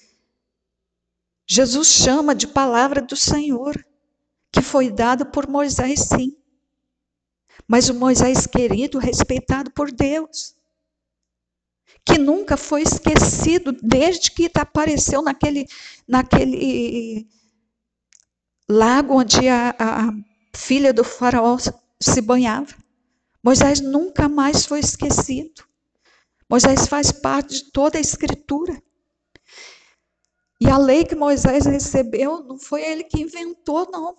Jesus 1.46 1.88
chama 1.88 2.34
de 2.34 2.46
palavra 2.46 3.02
do 3.02 3.14
Senhor, 3.14 3.76
que 4.50 4.62
foi 4.62 4.90
dada 4.90 5.26
por 5.26 5.46
Moisés, 5.46 6.00
sim. 6.00 6.34
Mas 7.68 7.90
o 7.90 7.94
Moisés 7.94 8.46
querido, 8.46 8.98
respeitado 8.98 9.70
por 9.70 9.92
Deus, 9.92 10.56
que 12.02 12.16
nunca 12.16 12.56
foi 12.56 12.82
esquecido 12.82 13.72
desde 13.82 14.30
que 14.30 14.50
apareceu 14.54 15.20
naquele, 15.20 15.66
naquele 16.08 17.28
lago 18.66 19.14
onde 19.18 19.46
a, 19.46 19.74
a 19.78 20.12
filha 20.54 20.92
do 20.94 21.04
faraó 21.04 21.58
se 22.00 22.20
banhava. 22.22 22.85
Moisés 23.46 23.80
nunca 23.80 24.28
mais 24.28 24.66
foi 24.66 24.80
esquecido. 24.80 25.62
Moisés 26.50 26.88
faz 26.88 27.12
parte 27.12 27.54
de 27.54 27.70
toda 27.70 27.96
a 27.96 28.00
escritura. 28.00 28.82
E 30.60 30.68
a 30.68 30.76
lei 30.76 31.04
que 31.04 31.14
Moisés 31.14 31.64
recebeu 31.64 32.42
não 32.42 32.58
foi 32.58 32.82
ele 32.82 33.04
que 33.04 33.22
inventou, 33.22 33.88
não. 33.88 34.16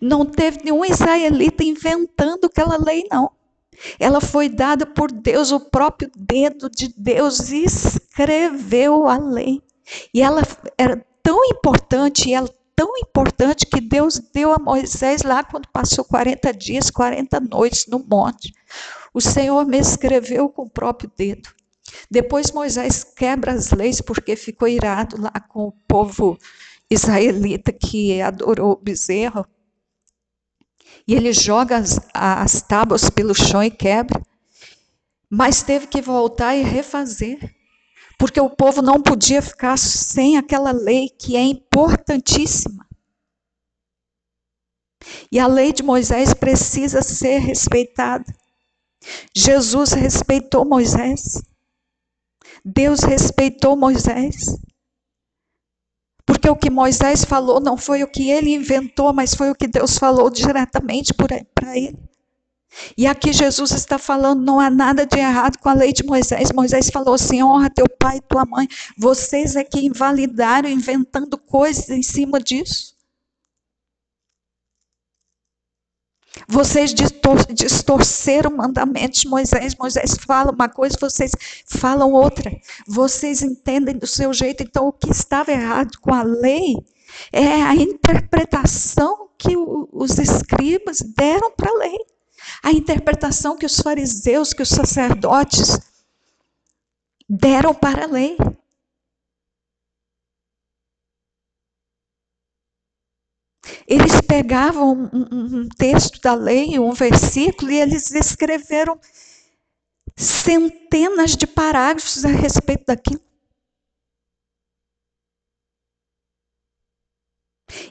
Não 0.00 0.24
teve 0.24 0.60
nenhum 0.64 0.86
israelita 0.86 1.62
inventando 1.62 2.46
aquela 2.46 2.82
lei, 2.82 3.04
não. 3.12 3.30
Ela 4.00 4.22
foi 4.22 4.48
dada 4.48 4.86
por 4.86 5.12
Deus, 5.12 5.52
o 5.52 5.60
próprio 5.60 6.10
dedo 6.16 6.70
de 6.70 6.88
Deus 6.96 7.50
escreveu 7.50 9.06
a 9.06 9.18
lei. 9.18 9.60
E 10.14 10.22
ela 10.22 10.40
era 10.78 11.04
tão 11.22 11.44
importante, 11.44 12.30
e 12.30 12.32
ela 12.32 12.48
tão 12.78 12.96
importante 12.98 13.66
que 13.66 13.80
Deus 13.80 14.20
deu 14.32 14.52
a 14.52 14.58
Moisés 14.58 15.24
lá 15.24 15.42
quando 15.42 15.66
passou 15.66 16.04
40 16.04 16.52
dias, 16.52 16.90
40 16.90 17.40
noites 17.40 17.86
no 17.88 17.98
monte. 17.98 18.54
O 19.12 19.20
Senhor 19.20 19.66
me 19.66 19.78
escreveu 19.78 20.48
com 20.48 20.62
o 20.62 20.70
próprio 20.70 21.10
dedo. 21.16 21.48
Depois 22.08 22.52
Moisés 22.52 23.02
quebra 23.02 23.50
as 23.50 23.72
leis 23.72 24.00
porque 24.00 24.36
ficou 24.36 24.68
irado 24.68 25.20
lá 25.20 25.32
com 25.48 25.64
o 25.64 25.72
povo 25.88 26.38
israelita 26.88 27.72
que 27.72 28.22
adorou 28.22 28.74
o 28.74 28.80
bezerro. 28.80 29.44
E 31.04 31.16
ele 31.16 31.32
joga 31.32 31.78
as, 31.78 31.98
as 32.14 32.62
tábuas 32.62 33.10
pelo 33.10 33.34
chão 33.34 33.64
e 33.64 33.72
quebra. 33.72 34.22
Mas 35.28 35.64
teve 35.64 35.88
que 35.88 36.00
voltar 36.00 36.54
e 36.54 36.62
refazer 36.62 37.57
porque 38.18 38.40
o 38.40 38.50
povo 38.50 38.82
não 38.82 39.00
podia 39.00 39.40
ficar 39.40 39.78
sem 39.78 40.36
aquela 40.36 40.72
lei 40.72 41.08
que 41.08 41.36
é 41.36 41.42
importantíssima. 41.42 42.84
E 45.30 45.38
a 45.38 45.46
lei 45.46 45.72
de 45.72 45.84
Moisés 45.84 46.34
precisa 46.34 47.00
ser 47.00 47.38
respeitada. 47.38 48.24
Jesus 49.34 49.92
respeitou 49.92 50.64
Moisés. 50.64 51.40
Deus 52.64 53.00
respeitou 53.00 53.76
Moisés. 53.76 54.58
Porque 56.26 56.50
o 56.50 56.56
que 56.56 56.68
Moisés 56.68 57.24
falou 57.24 57.60
não 57.60 57.76
foi 57.76 58.02
o 58.02 58.10
que 58.10 58.30
ele 58.30 58.52
inventou, 58.52 59.12
mas 59.12 59.34
foi 59.34 59.50
o 59.50 59.54
que 59.54 59.68
Deus 59.68 59.96
falou 59.96 60.28
diretamente 60.28 61.14
para 61.14 61.78
ele. 61.78 62.07
E 62.96 63.06
aqui 63.06 63.32
Jesus 63.32 63.72
está 63.72 63.98
falando, 63.98 64.42
não 64.42 64.60
há 64.60 64.70
nada 64.70 65.06
de 65.06 65.18
errado 65.18 65.58
com 65.58 65.68
a 65.68 65.74
lei 65.74 65.92
de 65.92 66.04
Moisés. 66.04 66.52
Moisés 66.52 66.90
falou 66.90 67.14
assim: 67.14 67.42
honra 67.42 67.70
teu 67.70 67.86
pai 67.88 68.18
e 68.18 68.20
tua 68.20 68.44
mãe. 68.44 68.68
Vocês 68.96 69.56
é 69.56 69.64
que 69.64 69.80
invalidaram, 69.80 70.68
inventando 70.68 71.38
coisas 71.38 71.88
em 71.88 72.02
cima 72.02 72.40
disso. 72.40 72.96
Vocês 76.46 76.94
distorceram 77.50 78.50
mandamentos 78.56 79.20
de 79.20 79.28
Moisés. 79.28 79.74
Moisés 79.74 80.16
fala 80.24 80.52
uma 80.52 80.68
coisa, 80.68 80.96
vocês 81.00 81.32
falam 81.66 82.12
outra. 82.12 82.50
Vocês 82.86 83.42
entendem 83.42 83.96
do 83.96 84.06
seu 84.06 84.32
jeito. 84.32 84.62
Então, 84.62 84.88
o 84.88 84.92
que 84.92 85.10
estava 85.10 85.50
errado 85.50 85.98
com 86.00 86.14
a 86.14 86.22
lei 86.22 86.76
é 87.32 87.62
a 87.62 87.74
interpretação 87.74 89.28
que 89.36 89.54
os 89.56 90.18
escribas 90.18 91.00
deram 91.00 91.50
para 91.52 91.70
a 91.70 91.78
lei 91.78 91.98
a 92.62 92.72
interpretação 92.72 93.56
que 93.56 93.66
os 93.66 93.80
fariseus, 93.80 94.52
que 94.52 94.62
os 94.62 94.68
sacerdotes 94.68 95.78
deram 97.28 97.74
para 97.74 98.04
a 98.04 98.06
lei. 98.06 98.36
Eles 103.86 104.20
pegavam 104.20 105.10
um, 105.12 105.60
um, 105.60 105.68
texto 105.68 106.20
da 106.20 106.34
lei, 106.34 106.78
um 106.78 106.92
versículo, 106.92 107.70
e 107.70 107.80
eles 107.80 108.10
escreveram 108.12 108.98
centenas 110.16 111.36
de 111.36 111.46
parágrafos 111.46 112.24
a 112.24 112.28
respeito 112.28 112.86
daquilo. 112.86 113.27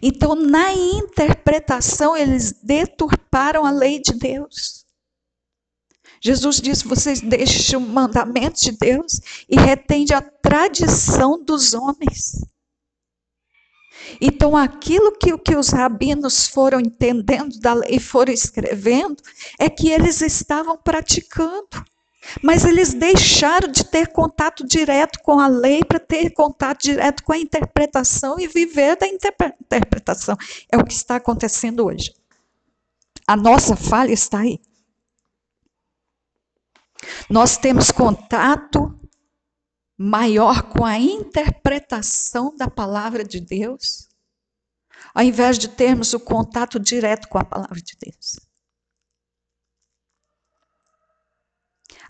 Então, 0.02 0.36
na 0.36 0.74
interpretação, 0.74 2.16
eles 2.16 2.54
deturparam 2.64 3.66
a 3.66 3.72
lei 3.72 4.00
de 4.00 4.14
Deus. 4.14 4.86
Jesus 6.22 6.60
disse: 6.60 6.88
vocês 6.88 7.22
deixam 7.22 7.82
o 7.82 7.88
mandamento 7.88 8.60
de 8.60 8.72
Deus 8.72 9.20
e 9.48 9.56
retendem 9.56 10.16
a 10.16 10.22
tradição 10.22 11.44
dos 11.44 11.74
homens. 11.74 12.42
Então, 14.22 14.56
aquilo 14.56 15.12
que, 15.18 15.38
que 15.38 15.56
os 15.56 15.70
rabinos 15.70 16.48
foram 16.48 16.80
entendendo 16.80 17.60
da 17.60 17.74
lei 17.74 17.96
e 17.96 18.00
foram 18.00 18.32
escrevendo, 18.32 19.22
é 19.60 19.70
que 19.70 19.90
eles 19.90 20.22
estavam 20.22 20.78
praticando. 20.78 21.86
Mas 22.42 22.66
eles 22.66 22.94
deixaram 22.94 23.68
de 23.70 23.84
ter 23.84 24.08
contato 24.08 24.66
direto 24.66 25.20
com 25.22 25.40
a 25.40 25.48
lei 25.48 25.84
para 25.84 26.00
ter 26.00 26.32
contato 26.32 26.82
direto 26.82 27.24
com 27.24 27.34
a 27.34 27.38
interpretação 27.38 28.40
e 28.40 28.48
viver 28.48 28.98
da 28.98 29.08
interpretação. 29.08 30.36
É 30.72 30.78
o 30.78 30.84
que 30.84 30.94
está 30.94 31.16
acontecendo 31.16 31.86
hoje. 31.86 32.14
A 33.26 33.36
nossa 33.36 33.76
falha 33.76 34.14
está 34.14 34.40
aí. 34.40 34.60
Nós 37.30 37.58
temos 37.58 37.92
contato 37.92 38.98
maior 39.98 40.64
com 40.64 40.86
a 40.86 41.00
interpretação 41.00 42.56
da 42.56 42.70
palavra 42.70 43.24
de 43.24 43.40
Deus, 43.40 44.08
ao 45.14 45.24
invés 45.24 45.58
de 45.58 45.68
termos 45.68 46.14
o 46.14 46.20
contato 46.20 46.80
direto 46.80 47.28
com 47.28 47.38
a 47.38 47.44
palavra 47.44 47.82
de 47.82 47.98
Deus. 48.00 48.47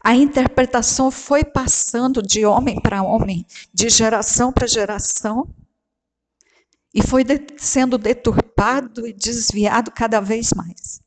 A 0.03 0.15
interpretação 0.15 1.11
foi 1.11 1.43
passando 1.43 2.21
de 2.21 2.45
homem 2.45 2.79
para 2.79 3.03
homem, 3.03 3.45
de 3.73 3.89
geração 3.89 4.53
para 4.53 4.67
geração, 4.67 5.47
e 6.93 7.01
foi 7.01 7.23
de, 7.23 7.39
sendo 7.57 7.97
deturpado 7.97 9.07
e 9.07 9.13
desviado 9.13 9.91
cada 9.91 10.19
vez 10.19 10.53
mais. 10.53 11.01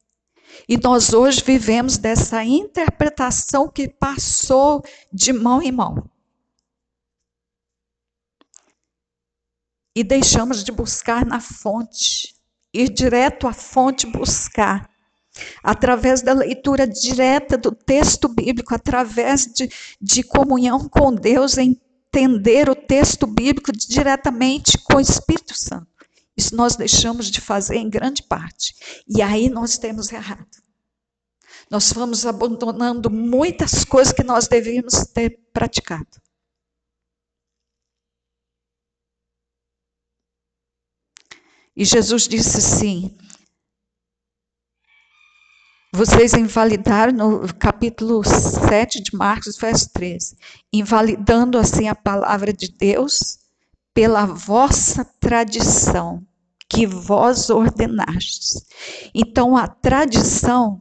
E 0.69 0.77
nós 0.77 1.13
hoje 1.13 1.43
vivemos 1.45 1.97
dessa 1.97 2.45
interpretação 2.45 3.69
que 3.69 3.89
passou 3.89 4.85
de 5.13 5.33
mão 5.33 5.63
em 5.63 5.73
mão. 5.73 6.09
E 9.95 10.05
deixamos 10.05 10.63
de 10.63 10.71
buscar 10.71 11.25
na 11.27 11.41
fonte, 11.41 12.35
ir 12.73 12.89
direto 12.89 13.47
à 13.47 13.53
fonte 13.53 14.07
buscar, 14.07 14.90
através 15.63 16.23
da 16.23 16.33
leitura 16.33 16.87
direta 16.87 17.57
do 17.57 17.73
texto 17.73 18.29
bíblico, 18.29 18.75
através 18.75 19.47
de, 19.47 19.71
de 20.01 20.23
comunhão 20.23 20.89
com 20.89 21.15
Deus, 21.15 21.57
entender 21.59 22.69
o 22.69 22.75
texto 22.75 23.27
bíblico 23.27 23.73
diretamente 23.73 24.79
com 24.79 24.97
o 24.97 25.01
Espírito 25.01 25.57
Santo. 25.57 25.87
Isso 26.37 26.57
nós 26.57 26.77
deixamos 26.77 27.31
de 27.31 27.41
fazer 27.41 27.77
em 27.77 27.91
grande 27.91 28.23
parte. 28.23 29.03
E 29.07 29.21
aí 29.21 29.49
nós 29.49 29.77
temos 29.77 30.11
errado. 30.11 30.47
Nós 31.71 31.93
fomos 31.93 32.27
abandonando 32.27 33.11
muitas 33.11 33.85
coisas 33.85 34.13
que 34.13 34.25
nós 34.25 34.49
devíamos 34.49 35.05
ter 35.13 35.39
praticado. 35.53 36.21
E 41.77 41.85
Jesus 41.85 42.27
disse 42.27 42.59
assim: 42.59 43.17
vocês 45.93 46.35
invalidaram 46.35 47.13
no 47.13 47.55
capítulo 47.55 48.23
7 48.25 49.03
de 49.03 49.17
Marcos, 49.17 49.57
verso 49.57 49.91
13, 49.93 50.37
invalidando 50.73 51.59
assim 51.59 51.89
a 51.89 51.95
palavra 51.95 52.53
de 52.53 52.71
Deus 52.71 53.39
pela 53.93 54.25
vossa 54.25 55.05
tradição 55.19 56.25
que 56.69 56.87
vós 56.87 57.51
ordenastes. 57.51 58.65
Então, 59.13 59.57
a 59.57 59.67
tradição 59.67 60.81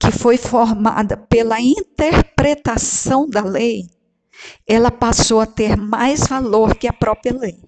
que 0.00 0.10
foi 0.10 0.38
formada 0.38 1.16
pela 1.16 1.60
interpretação 1.60 3.28
da 3.28 3.42
lei, 3.42 3.90
ela 4.66 4.90
passou 4.90 5.40
a 5.40 5.46
ter 5.46 5.76
mais 5.76 6.26
valor 6.26 6.74
que 6.76 6.88
a 6.88 6.92
própria 6.92 7.36
lei. 7.36 7.62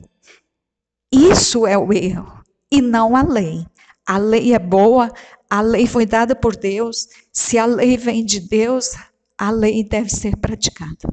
Isso 1.12 1.66
é 1.66 1.76
o 1.76 1.92
erro, 1.92 2.42
e 2.70 2.80
não 2.80 3.14
a 3.14 3.22
lei. 3.22 3.66
A 4.08 4.16
lei 4.16 4.54
é 4.54 4.58
boa, 4.58 5.12
a 5.50 5.60
lei 5.60 5.86
foi 5.86 6.06
dada 6.06 6.34
por 6.34 6.56
Deus. 6.56 7.06
Se 7.30 7.58
a 7.58 7.66
lei 7.66 7.98
vem 7.98 8.24
de 8.24 8.40
Deus, 8.40 8.92
a 9.36 9.50
lei 9.50 9.84
deve 9.84 10.08
ser 10.08 10.34
praticada. 10.38 11.12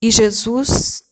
E 0.00 0.10
Jesus 0.10 1.04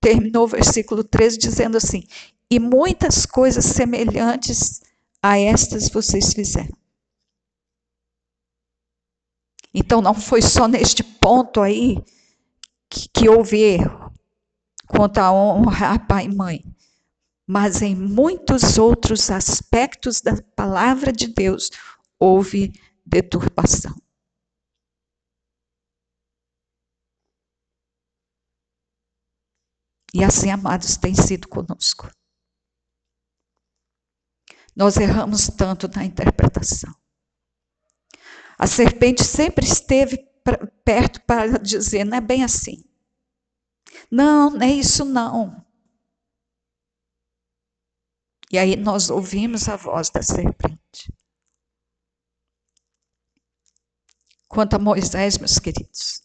terminou 0.00 0.44
o 0.44 0.48
versículo 0.48 1.04
13 1.04 1.38
dizendo 1.38 1.76
assim: 1.76 2.02
E 2.50 2.58
muitas 2.58 3.24
coisas 3.24 3.64
semelhantes 3.64 4.82
a 5.22 5.38
estas 5.38 5.88
vocês 5.88 6.34
fizeram. 6.34 6.76
Então 9.72 10.02
não 10.02 10.14
foi 10.14 10.42
só 10.42 10.66
neste 10.66 11.04
ponto 11.04 11.60
aí 11.60 12.02
que, 12.90 13.08
que 13.10 13.28
houve 13.28 13.60
erro 13.60 14.12
quanto 14.88 15.18
a 15.18 15.32
honrar 15.32 16.04
pai 16.08 16.24
e 16.24 16.34
mãe, 16.34 16.64
mas 17.46 17.80
em 17.80 17.94
muitos 17.94 18.76
outros 18.76 19.30
aspectos 19.30 20.20
da 20.20 20.42
palavra 20.56 21.12
de 21.12 21.28
Deus 21.28 21.70
houve 22.18 22.72
deturpação. 23.04 23.94
E 30.12 30.24
assim, 30.24 30.50
amados, 30.50 30.96
tem 30.96 31.14
sido 31.14 31.46
conosco. 31.46 32.10
Nós 34.74 34.96
erramos 34.96 35.48
tanto 35.48 35.88
na 35.88 36.04
interpretação. 36.04 36.94
A 38.58 38.66
serpente 38.66 39.22
sempre 39.22 39.66
esteve 39.66 40.16
perto 40.84 41.20
para 41.22 41.58
dizer, 41.58 42.04
não 42.04 42.16
é 42.16 42.20
bem 42.20 42.42
assim. 42.42 42.82
Não, 44.10 44.50
não 44.50 44.62
é 44.62 44.70
isso 44.70 45.04
não. 45.04 45.65
E 48.52 48.58
aí 48.58 48.76
nós 48.76 49.10
ouvimos 49.10 49.68
a 49.68 49.76
voz 49.76 50.08
da 50.10 50.22
serpente. 50.22 51.12
Quanto 54.48 54.76
a 54.76 54.78
Moisés, 54.78 55.38
meus 55.38 55.58
queridos, 55.58 56.22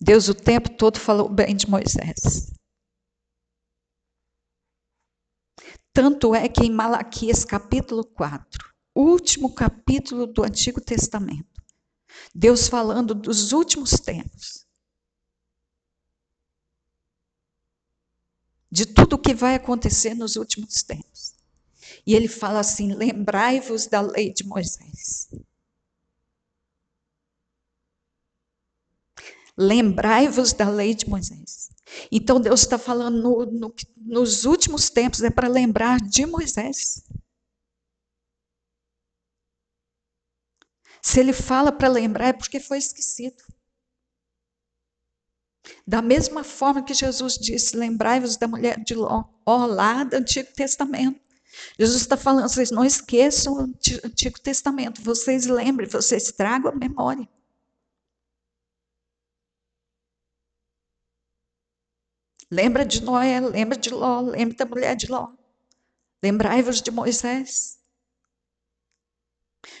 Deus 0.00 0.28
o 0.28 0.34
tempo 0.34 0.76
todo 0.76 1.00
falou 1.00 1.28
bem 1.28 1.56
de 1.56 1.68
Moisés. 1.68 2.52
Tanto 5.92 6.34
é 6.34 6.46
que 6.46 6.62
em 6.62 6.70
Malaquias 6.70 7.42
capítulo 7.42 8.04
4, 8.04 8.74
último 8.94 9.54
capítulo 9.54 10.26
do 10.26 10.44
Antigo 10.44 10.78
Testamento, 10.78 11.64
Deus 12.34 12.68
falando 12.68 13.14
dos 13.14 13.52
últimos 13.52 13.92
tempos, 13.92 14.65
de 18.76 18.84
tudo 18.84 19.14
o 19.14 19.18
que 19.18 19.32
vai 19.32 19.54
acontecer 19.54 20.12
nos 20.14 20.36
últimos 20.36 20.82
tempos. 20.82 21.34
E 22.06 22.14
ele 22.14 22.28
fala 22.28 22.60
assim: 22.60 22.92
lembrai-vos 22.92 23.86
da 23.86 24.02
lei 24.02 24.30
de 24.30 24.44
Moisés. 24.44 25.30
Lembrai-vos 29.56 30.52
da 30.52 30.68
lei 30.68 30.94
de 30.94 31.08
Moisés. 31.08 31.70
Então 32.12 32.38
Deus 32.38 32.60
está 32.60 32.76
falando 32.76 33.22
no, 33.22 33.46
no, 33.46 33.74
nos 33.96 34.44
últimos 34.44 34.90
tempos, 34.90 35.22
é 35.22 35.30
para 35.30 35.48
lembrar 35.48 35.98
de 35.98 36.26
Moisés. 36.26 37.02
Se 41.00 41.18
ele 41.18 41.32
fala 41.32 41.72
para 41.72 41.88
lembrar, 41.88 42.28
é 42.28 42.32
porque 42.34 42.60
foi 42.60 42.76
esquecido. 42.76 43.42
Da 45.86 46.02
mesma 46.02 46.44
forma 46.44 46.82
que 46.82 46.94
Jesus 46.94 47.34
disse: 47.34 47.76
lembrai-vos 47.76 48.36
da 48.36 48.48
mulher 48.48 48.82
de 48.82 48.94
Ló, 48.94 49.24
lá 49.46 50.04
do 50.04 50.14
Antigo 50.14 50.52
Testamento. 50.52 51.20
Jesus 51.78 52.02
está 52.02 52.16
falando, 52.16 52.48
vocês 52.48 52.70
não 52.70 52.84
esqueçam 52.84 53.54
o 53.54 53.60
Antigo 53.60 54.40
Testamento, 54.40 55.02
vocês 55.02 55.46
lembrem, 55.46 55.88
vocês 55.88 56.30
tragam 56.32 56.70
a 56.70 56.74
memória. 56.74 57.26
Lembra 62.50 62.84
de 62.84 63.02
Noé, 63.02 63.40
lembra 63.40 63.76
de 63.76 63.90
Ló, 63.90 64.20
lembra 64.20 64.56
da 64.56 64.66
mulher 64.66 64.94
de 64.94 65.10
Ló. 65.10 65.32
Lembrai-vos 66.22 66.80
de 66.80 66.90
Moisés. 66.90 67.78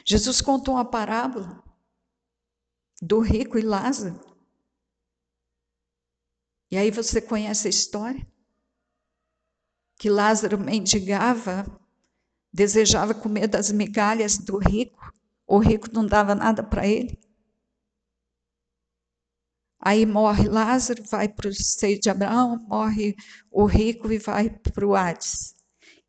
Jesus 0.04 0.40
contou 0.40 0.74
uma 0.74 0.84
parábola 0.84 1.62
do 3.00 3.20
rico 3.20 3.58
e 3.58 3.62
Lázaro. 3.62 4.35
E 6.70 6.76
aí 6.76 6.90
você 6.90 7.20
conhece 7.20 7.68
a 7.68 7.70
história? 7.70 8.26
Que 9.98 10.10
Lázaro 10.10 10.58
mendigava, 10.58 11.64
desejava 12.52 13.14
comer 13.14 13.46
das 13.46 13.70
migalhas 13.70 14.36
do 14.36 14.58
rico, 14.58 15.12
o 15.46 15.58
rico 15.58 15.88
não 15.92 16.04
dava 16.04 16.34
nada 16.34 16.62
para 16.62 16.86
ele. 16.86 17.18
Aí 19.78 20.04
morre 20.04 20.48
Lázaro, 20.48 21.04
vai 21.04 21.28
para 21.28 21.48
o 21.48 21.54
seio 21.54 22.00
de 22.00 22.10
Abraão, 22.10 22.58
morre 22.66 23.14
o 23.50 23.64
rico 23.64 24.10
e 24.10 24.18
vai 24.18 24.50
para 24.50 24.86
o 24.86 24.96
Hades. 24.96 25.54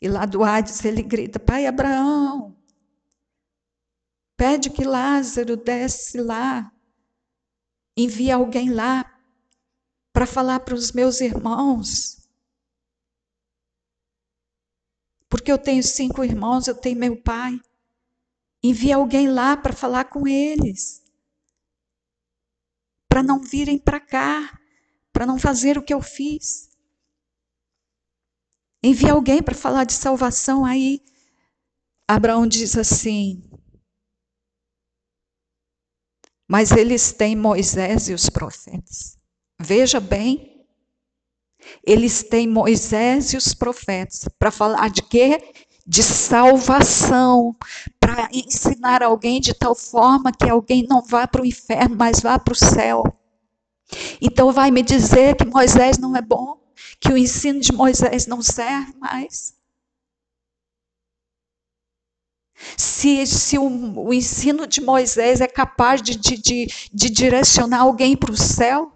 E 0.01 0.07
lá 0.07 0.25
do 0.25 0.43
Hades 0.43 0.83
ele 0.83 1.03
grita: 1.03 1.39
Pai 1.39 1.67
Abraão, 1.67 2.57
pede 4.35 4.71
que 4.71 4.83
Lázaro 4.83 5.55
desce 5.55 6.19
lá, 6.19 6.71
envie 7.95 8.31
alguém 8.31 8.71
lá 8.71 9.16
para 10.17 10.25
falar 10.25 10.61
para 10.61 10.73
os 10.73 10.91
meus 10.93 11.21
irmãos. 11.21 12.27
Porque 15.29 15.51
eu 15.51 15.59
tenho 15.59 15.83
cinco 15.83 16.23
irmãos, 16.23 16.67
eu 16.67 16.73
tenho 16.73 16.97
meu 16.97 17.21
pai. 17.21 17.61
Envie 18.63 18.91
alguém 18.91 19.29
lá 19.29 19.55
para 19.55 19.75
falar 19.75 20.05
com 20.05 20.27
eles. 20.27 21.03
Para 23.07 23.21
não 23.21 23.43
virem 23.43 23.77
para 23.77 23.99
cá, 23.99 24.59
para 25.13 25.23
não 25.23 25.37
fazer 25.37 25.77
o 25.77 25.83
que 25.83 25.93
eu 25.93 26.01
fiz. 26.01 26.67
Envie 28.81 29.11
alguém 29.11 29.43
para 29.43 29.53
falar 29.53 29.83
de 29.83 29.93
salvação. 29.93 30.65
Aí 30.65 30.99
Abraão 32.07 32.47
diz 32.47 32.75
assim: 32.75 33.47
Mas 36.47 36.71
eles 36.71 37.13
têm 37.13 37.35
Moisés 37.35 38.09
e 38.09 38.15
os 38.15 38.31
profetas. 38.31 39.16
Veja 39.59 39.99
bem, 39.99 40.63
eles 41.83 42.23
têm 42.23 42.47
Moisés 42.47 43.33
e 43.33 43.37
os 43.37 43.53
profetas 43.53 44.27
para 44.37 44.51
falar 44.51 44.89
de 44.89 45.01
quê? 45.01 45.53
De 45.85 46.03
salvação, 46.03 47.55
para 47.99 48.29
ensinar 48.31 49.01
alguém 49.01 49.39
de 49.39 49.53
tal 49.53 49.73
forma 49.73 50.31
que 50.31 50.49
alguém 50.49 50.85
não 50.87 51.01
vá 51.01 51.27
para 51.27 51.41
o 51.41 51.45
inferno, 51.45 51.95
mas 51.97 52.19
vá 52.19 52.37
para 52.37 52.51
o 52.51 52.55
céu. 52.55 53.03
Então 54.21 54.51
vai 54.51 54.69
me 54.69 54.83
dizer 54.83 55.35
que 55.35 55.45
Moisés 55.45 55.97
não 55.97 56.15
é 56.15 56.21
bom, 56.21 56.59
que 56.99 57.11
o 57.11 57.17
ensino 57.17 57.59
de 57.59 57.71
Moisés 57.71 58.27
não 58.27 58.41
serve 58.41 58.93
mais. 58.99 59.55
Se, 62.75 63.25
se 63.25 63.57
o, 63.57 64.07
o, 64.07 64.13
ensino 64.13 64.65
de 64.65 64.81
Moisés 64.81 65.41
é 65.41 65.47
capaz 65.47 66.01
de, 66.01 66.15
de, 66.17 66.37
de, 66.37 66.67
de 66.91 67.09
direcionar 67.09 67.81
alguém 67.81 68.17
para 68.17 68.31
o 68.31 68.37
céu, 68.37 68.91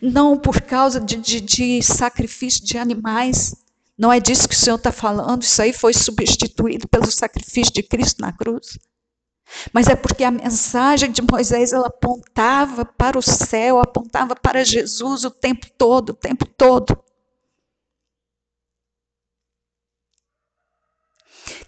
não 0.00 0.38
por 0.38 0.60
causa 0.60 1.00
de, 1.00 1.16
de, 1.16 1.40
de 1.40 1.82
sacrifício 1.82 2.64
de 2.64 2.78
animais, 2.78 3.54
não 3.96 4.12
é 4.12 4.20
disso 4.20 4.48
que 4.48 4.54
o 4.54 4.58
Senhor 4.58 4.76
está 4.76 4.90
falando, 4.90 5.42
isso 5.42 5.60
aí 5.62 5.72
foi 5.72 5.92
substituído 5.92 6.88
pelo 6.88 7.10
sacrifício 7.10 7.72
de 7.72 7.82
Cristo 7.82 8.20
na 8.20 8.32
cruz. 8.32 8.78
Mas 9.72 9.88
é 9.88 9.94
porque 9.94 10.24
a 10.24 10.30
mensagem 10.30 11.12
de 11.12 11.22
Moisés 11.22 11.72
ela 11.72 11.86
apontava 11.86 12.84
para 12.84 13.18
o 13.18 13.22
céu, 13.22 13.78
apontava 13.78 14.34
para 14.34 14.64
Jesus 14.64 15.24
o 15.24 15.30
tempo 15.30 15.66
todo, 15.78 16.10
o 16.10 16.14
tempo 16.14 16.46
todo. 16.46 16.98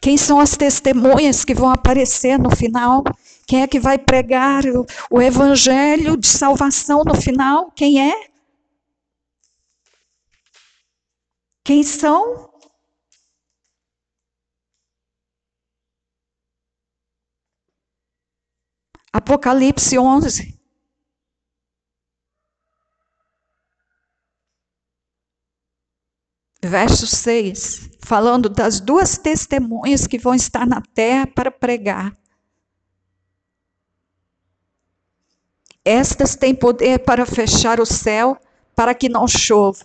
Quem 0.00 0.16
são 0.16 0.40
as 0.40 0.56
testemunhas 0.56 1.44
que 1.44 1.54
vão 1.54 1.70
aparecer 1.70 2.38
no 2.38 2.54
final? 2.54 3.04
Quem 3.46 3.62
é 3.62 3.68
que 3.68 3.78
vai 3.78 3.96
pregar 3.96 4.64
o, 4.66 4.84
o 5.10 5.22
evangelho 5.22 6.16
de 6.16 6.26
salvação 6.26 7.04
no 7.04 7.14
final? 7.14 7.70
Quem 7.70 8.10
é? 8.10 8.28
Quem 11.64 11.82
são? 11.84 12.50
Apocalipse 19.12 19.98
11. 19.98 20.56
Verso 26.62 27.06
6, 27.06 27.90
falando 28.04 28.48
das 28.48 28.80
duas 28.80 29.16
testemunhas 29.16 30.06
que 30.06 30.18
vão 30.18 30.34
estar 30.34 30.66
na 30.66 30.80
terra 30.80 31.26
para 31.26 31.50
pregar. 31.50 32.12
Estas 35.86 36.34
têm 36.34 36.52
poder 36.52 36.98
para 36.98 37.24
fechar 37.24 37.78
o 37.78 37.86
céu, 37.86 38.36
para 38.74 38.92
que 38.92 39.08
não 39.08 39.28
chova, 39.28 39.84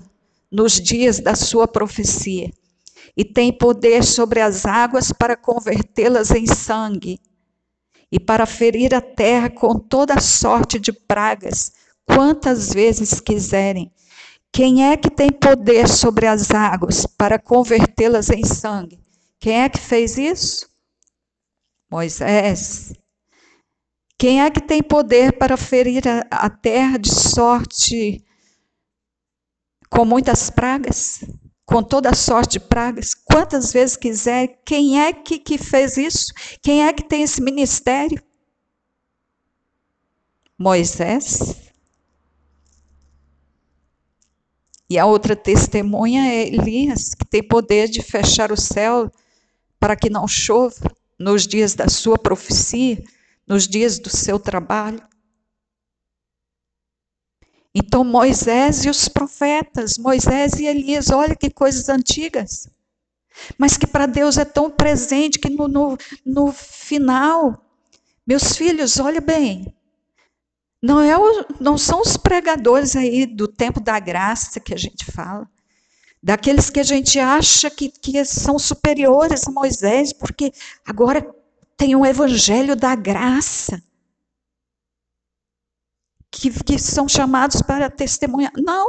nos 0.52 0.82
dias 0.82 1.20
da 1.20 1.36
sua 1.36 1.68
profecia. 1.68 2.52
E 3.16 3.24
têm 3.24 3.54
poder 3.54 4.04
sobre 4.04 4.42
as 4.42 4.66
águas 4.66 5.12
para 5.12 5.38
convertê-las 5.38 6.32
em 6.32 6.48
sangue 6.48 7.20
e 8.12 8.20
para 8.20 8.48
ferir 8.48 8.96
a 8.96 9.00
terra 9.00 9.48
com 9.52 9.78
toda 9.78 10.20
sorte 10.20 10.80
de 10.80 10.92
pragas, 10.92 11.72
quantas 12.04 12.74
vezes 12.74 13.20
quiserem. 13.20 13.92
Quem 14.52 14.90
é 14.92 14.98
que 14.98 15.12
tem 15.12 15.32
poder 15.32 15.88
sobre 15.88 16.26
as 16.26 16.50
águas 16.50 17.06
para 17.06 17.38
convertê-las 17.38 18.32
em 18.32 18.44
sangue? 18.44 19.00
Quem 19.40 19.62
é 19.62 19.70
que 19.70 19.80
fez 19.80 20.18
isso? 20.18 20.68
Moisés. 21.92 22.92
Quem 24.22 24.40
é 24.40 24.52
que 24.52 24.62
tem 24.62 24.84
poder 24.84 25.34
para 25.34 25.58
ferir 25.58 26.04
a, 26.08 26.20
a 26.30 26.48
terra 26.48 27.00
de 27.00 27.12
sorte 27.12 28.24
com 29.90 30.06
muitas 30.06 30.52
pragas? 30.52 31.26
com 31.66 31.82
toda 31.82 32.14
sorte 32.14 32.54
de 32.54 32.60
pragas, 32.60 33.16
quantas 33.16 33.72
vezes 33.72 33.96
quiser. 33.96 34.60
Quem 34.64 35.02
é 35.02 35.12
que, 35.12 35.40
que 35.40 35.58
fez 35.58 35.96
isso? 35.96 36.34
Quem 36.62 36.86
é 36.86 36.92
que 36.92 37.02
tem 37.02 37.24
esse 37.24 37.42
ministério? 37.42 38.22
Moisés. 40.56 41.56
E 44.88 45.00
a 45.00 45.06
outra 45.06 45.34
testemunha 45.34 46.32
é 46.32 46.48
Elias, 46.48 47.16
que 47.16 47.26
tem 47.26 47.42
poder 47.42 47.88
de 47.88 48.04
fechar 48.04 48.52
o 48.52 48.58
céu 48.58 49.10
para 49.80 49.96
que 49.96 50.10
não 50.12 50.28
chova 50.28 50.92
nos 51.18 51.48
dias 51.48 51.74
da 51.74 51.88
sua 51.88 52.18
profecia, 52.20 53.02
nos 53.52 53.68
dias 53.68 54.00
do 54.00 54.10
seu 54.10 54.40
trabalho. 54.40 55.02
Então, 57.76 58.02
Moisés 58.02 58.86
e 58.86 58.90
os 58.90 59.10
profetas, 59.10 59.98
Moisés 59.98 60.54
e 60.54 60.66
Elias, 60.66 61.10
olha 61.10 61.36
que 61.36 61.50
coisas 61.50 61.90
antigas. 61.90 62.70
Mas 63.58 63.76
que 63.76 63.86
para 63.86 64.06
Deus 64.06 64.38
é 64.38 64.46
tão 64.46 64.72
presente 64.72 65.38
que 65.38 65.50
no, 65.50 65.68
no, 65.68 65.98
no 66.26 66.52
final, 66.54 67.62
meus 68.26 68.56
filhos, 68.56 68.98
olha 69.02 69.20
bem, 69.20 69.76
não, 70.82 71.02
é 71.02 71.18
o, 71.18 71.46
não 71.60 71.78
são 71.78 72.00
os 72.00 72.16
pregadores 72.16 72.96
aí 72.96 73.26
do 73.26 73.50
tempo 73.50 73.82
da 73.82 74.00
graça 74.00 74.62
que 74.62 74.74
a 74.74 74.78
gente 74.78 75.04
fala, 75.12 75.46
daqueles 76.24 76.70
que 76.70 76.80
a 76.80 76.84
gente 76.84 77.20
acha 77.20 77.70
que, 77.70 77.90
que 77.90 78.24
são 78.24 78.58
superiores 78.58 79.46
a 79.46 79.52
Moisés, 79.52 80.14
porque 80.14 80.54
agora 80.86 81.41
tem 81.82 81.96
o 81.96 82.06
evangelho 82.06 82.76
da 82.76 82.94
graça 82.94 83.82
que, 86.30 86.52
que 86.64 86.78
são 86.78 87.10
chamados 87.10 87.60
para 87.64 87.90
testemunhar. 87.90 88.52
Não, 88.56 88.88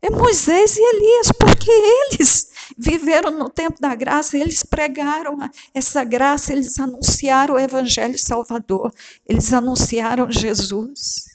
é 0.00 0.08
Moisés 0.08 0.74
e 0.78 0.80
Elias, 0.80 1.30
porque 1.38 1.70
eles 1.70 2.50
viveram 2.78 3.30
no 3.30 3.50
tempo 3.50 3.78
da 3.78 3.94
graça, 3.94 4.38
eles 4.38 4.62
pregaram 4.62 5.36
essa 5.74 6.02
graça, 6.02 6.54
eles 6.54 6.78
anunciaram 6.78 7.56
o 7.56 7.58
Evangelho 7.58 8.18
Salvador, 8.18 8.90
eles 9.28 9.52
anunciaram 9.52 10.32
Jesus. 10.32 11.26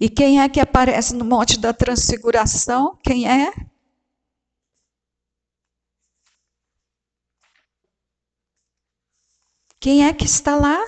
E 0.00 0.08
quem 0.08 0.40
é 0.40 0.48
que 0.48 0.60
aparece 0.60 1.14
no 1.14 1.26
Monte 1.26 1.60
da 1.60 1.74
Transfiguração? 1.74 2.98
Quem 3.04 3.28
é? 3.30 3.52
Quem 9.86 10.04
é 10.04 10.12
que 10.12 10.24
está 10.24 10.56
lá? 10.56 10.84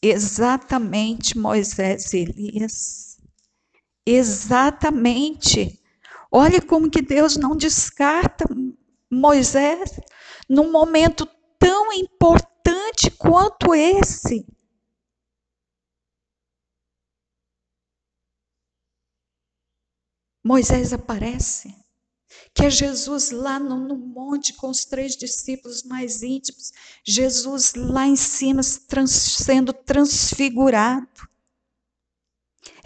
Exatamente 0.00 1.36
Moisés 1.36 2.14
e 2.14 2.20
Elias. 2.20 3.20
Exatamente. 4.06 5.78
Olha 6.32 6.62
como 6.62 6.90
que 6.90 7.02
Deus 7.02 7.36
não 7.36 7.54
descarta 7.54 8.46
Moisés 9.12 10.00
num 10.48 10.72
momento 10.72 11.26
tão 11.58 11.92
importante 11.92 13.10
quanto 13.10 13.74
esse. 13.74 14.46
Moisés 20.42 20.94
aparece 20.94 21.83
que 22.54 22.64
é 22.64 22.70
Jesus 22.70 23.32
lá 23.32 23.58
no, 23.58 23.76
no, 23.76 23.96
monte 23.96 24.52
com 24.52 24.68
os 24.68 24.84
três 24.84 25.16
discípulos 25.16 25.82
mais 25.82 26.22
íntimos, 26.22 26.72
Jesus 27.04 27.74
lá 27.74 28.06
em 28.06 28.14
cima 28.14 28.60
trans, 28.86 29.10
sendo 29.10 29.72
transfigurado, 29.72 31.08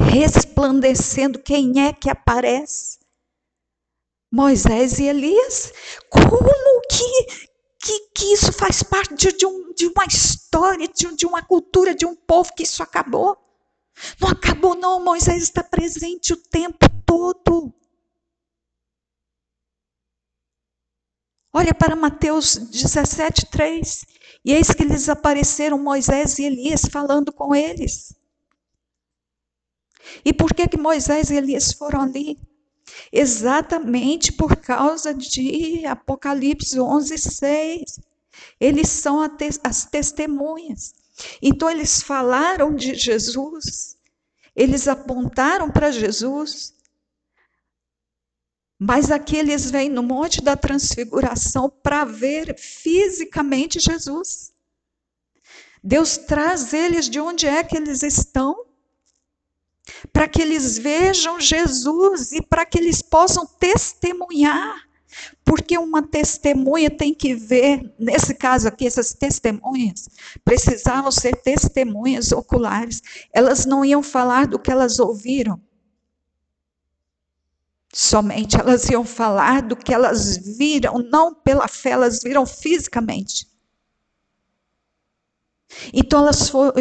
resplandecendo. 0.00 1.38
Quem 1.38 1.86
é 1.86 1.92
que 1.92 2.08
aparece? 2.08 2.98
Moisés 4.32 4.98
e 4.98 5.04
Elias. 5.04 5.72
Como 6.08 6.80
que, 6.90 7.24
que, 7.78 8.00
que 8.14 8.32
isso 8.32 8.50
faz 8.52 8.82
parte 8.82 9.30
de, 9.36 9.44
um, 9.44 9.74
de 9.74 9.86
uma 9.86 10.06
história, 10.06 10.88
de, 10.88 11.14
de 11.14 11.26
uma 11.26 11.42
cultura, 11.42 11.94
de 11.94 12.06
um 12.06 12.16
povo 12.16 12.54
que 12.54 12.62
isso 12.62 12.82
acabou? 12.82 13.36
Não 14.18 14.30
acabou, 14.30 14.74
não. 14.74 15.04
Moisés 15.04 15.42
está 15.42 15.62
presente 15.62 16.32
o 16.32 16.36
tempo 16.36 16.88
todo. 17.04 17.74
Olha 21.52 21.74
para 21.74 21.96
Mateus 21.96 22.56
17, 22.56 23.46
3. 23.46 24.04
E 24.44 24.52
eis 24.52 24.70
que 24.70 24.84
lhes 24.84 25.08
apareceram 25.08 25.78
Moisés 25.78 26.38
e 26.38 26.44
Elias 26.44 26.82
falando 26.90 27.32
com 27.32 27.54
eles. 27.54 28.14
E 30.24 30.32
por 30.32 30.54
que, 30.54 30.68
que 30.68 30.78
Moisés 30.78 31.30
e 31.30 31.36
Elias 31.36 31.72
foram 31.72 32.02
ali? 32.02 32.38
Exatamente 33.12 34.32
por 34.32 34.56
causa 34.56 35.14
de 35.14 35.84
Apocalipse 35.86 36.80
11, 36.80 37.18
6. 37.18 38.00
Eles 38.60 38.88
são 38.88 39.20
as 39.64 39.84
testemunhas. 39.84 40.94
Então, 41.42 41.68
eles 41.68 42.02
falaram 42.02 42.74
de 42.74 42.94
Jesus, 42.94 43.96
eles 44.54 44.86
apontaram 44.86 45.70
para 45.70 45.90
Jesus, 45.90 46.74
mas 48.78 49.10
aqui 49.10 49.36
eles 49.36 49.70
vêm 49.70 49.88
no 49.88 50.02
Monte 50.02 50.40
da 50.40 50.56
Transfiguração 50.56 51.68
para 51.82 52.04
ver 52.04 52.54
fisicamente 52.56 53.80
Jesus. 53.80 54.52
Deus 55.82 56.16
traz 56.16 56.72
eles 56.72 57.08
de 57.08 57.18
onde 57.18 57.46
é 57.46 57.64
que 57.64 57.76
eles 57.76 58.02
estão, 58.02 58.64
para 60.12 60.28
que 60.28 60.40
eles 60.40 60.78
vejam 60.78 61.40
Jesus 61.40 62.30
e 62.32 62.40
para 62.42 62.64
que 62.64 62.78
eles 62.78 63.02
possam 63.02 63.46
testemunhar. 63.46 64.86
Porque 65.44 65.78
uma 65.78 66.02
testemunha 66.02 66.90
tem 66.90 67.14
que 67.14 67.34
ver, 67.34 67.92
nesse 67.98 68.34
caso 68.34 68.68
aqui, 68.68 68.86
essas 68.86 69.14
testemunhas 69.14 70.08
precisavam 70.44 71.10
ser 71.10 71.34
testemunhas 71.36 72.30
oculares. 72.30 73.02
Elas 73.32 73.64
não 73.64 73.84
iam 73.84 74.02
falar 74.02 74.46
do 74.46 74.58
que 74.58 74.70
elas 74.70 74.98
ouviram, 74.98 75.60
somente, 77.92 78.58
elas 78.58 78.88
iam 78.88 79.04
falar 79.04 79.62
do 79.62 79.76
que 79.76 79.92
elas 79.92 80.36
viram, 80.58 80.98
não 80.98 81.34
pela 81.34 81.66
fé, 81.68 81.90
elas 81.90 82.20
viram 82.22 82.46
fisicamente. 82.46 83.48
Então 85.92 86.20
elas 86.20 86.48
foram, 86.48 86.72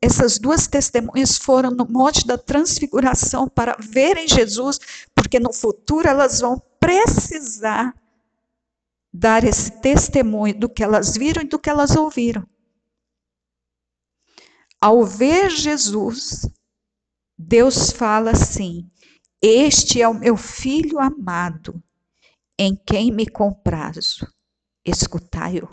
essas 0.00 0.38
duas 0.38 0.66
testemunhas 0.66 1.38
foram 1.38 1.70
no 1.70 1.86
Monte 1.88 2.26
da 2.26 2.36
Transfiguração 2.36 3.48
para 3.48 3.76
verem 3.80 4.28
Jesus, 4.28 4.78
porque 5.14 5.40
no 5.40 5.52
futuro 5.52 6.06
elas 6.06 6.40
vão 6.40 6.62
precisar 6.78 7.94
dar 9.12 9.44
esse 9.44 9.70
testemunho 9.80 10.58
do 10.58 10.68
que 10.68 10.82
elas 10.82 11.16
viram 11.16 11.42
e 11.42 11.48
do 11.48 11.58
que 11.58 11.70
elas 11.70 11.96
ouviram. 11.96 12.46
Ao 14.80 15.04
ver 15.04 15.50
Jesus, 15.50 16.46
Deus 17.38 17.90
fala 17.90 18.32
assim: 18.32 18.90
este 19.46 20.00
é 20.00 20.08
o 20.08 20.14
meu 20.14 20.36
filho 20.36 20.98
amado, 20.98 21.82
em 22.58 22.74
quem 22.74 23.12
me 23.12 23.26
comprazo. 23.26 24.26
Escutai-o. 24.84 25.68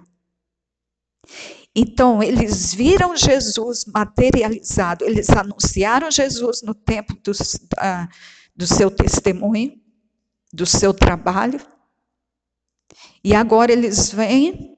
Então, 1.73 2.21
eles 2.21 2.73
viram 2.73 3.15
Jesus 3.15 3.85
materializado, 3.85 5.05
eles 5.05 5.29
anunciaram 5.29 6.11
Jesus 6.11 6.61
no 6.61 6.73
tempo 6.73 7.13
do, 7.23 7.31
uh, 7.31 8.07
do 8.53 8.67
seu 8.67 8.91
testemunho, 8.91 9.79
do 10.51 10.65
seu 10.65 10.93
trabalho, 10.93 11.61
e 13.23 13.33
agora 13.33 13.71
eles 13.71 14.11
vêm 14.11 14.77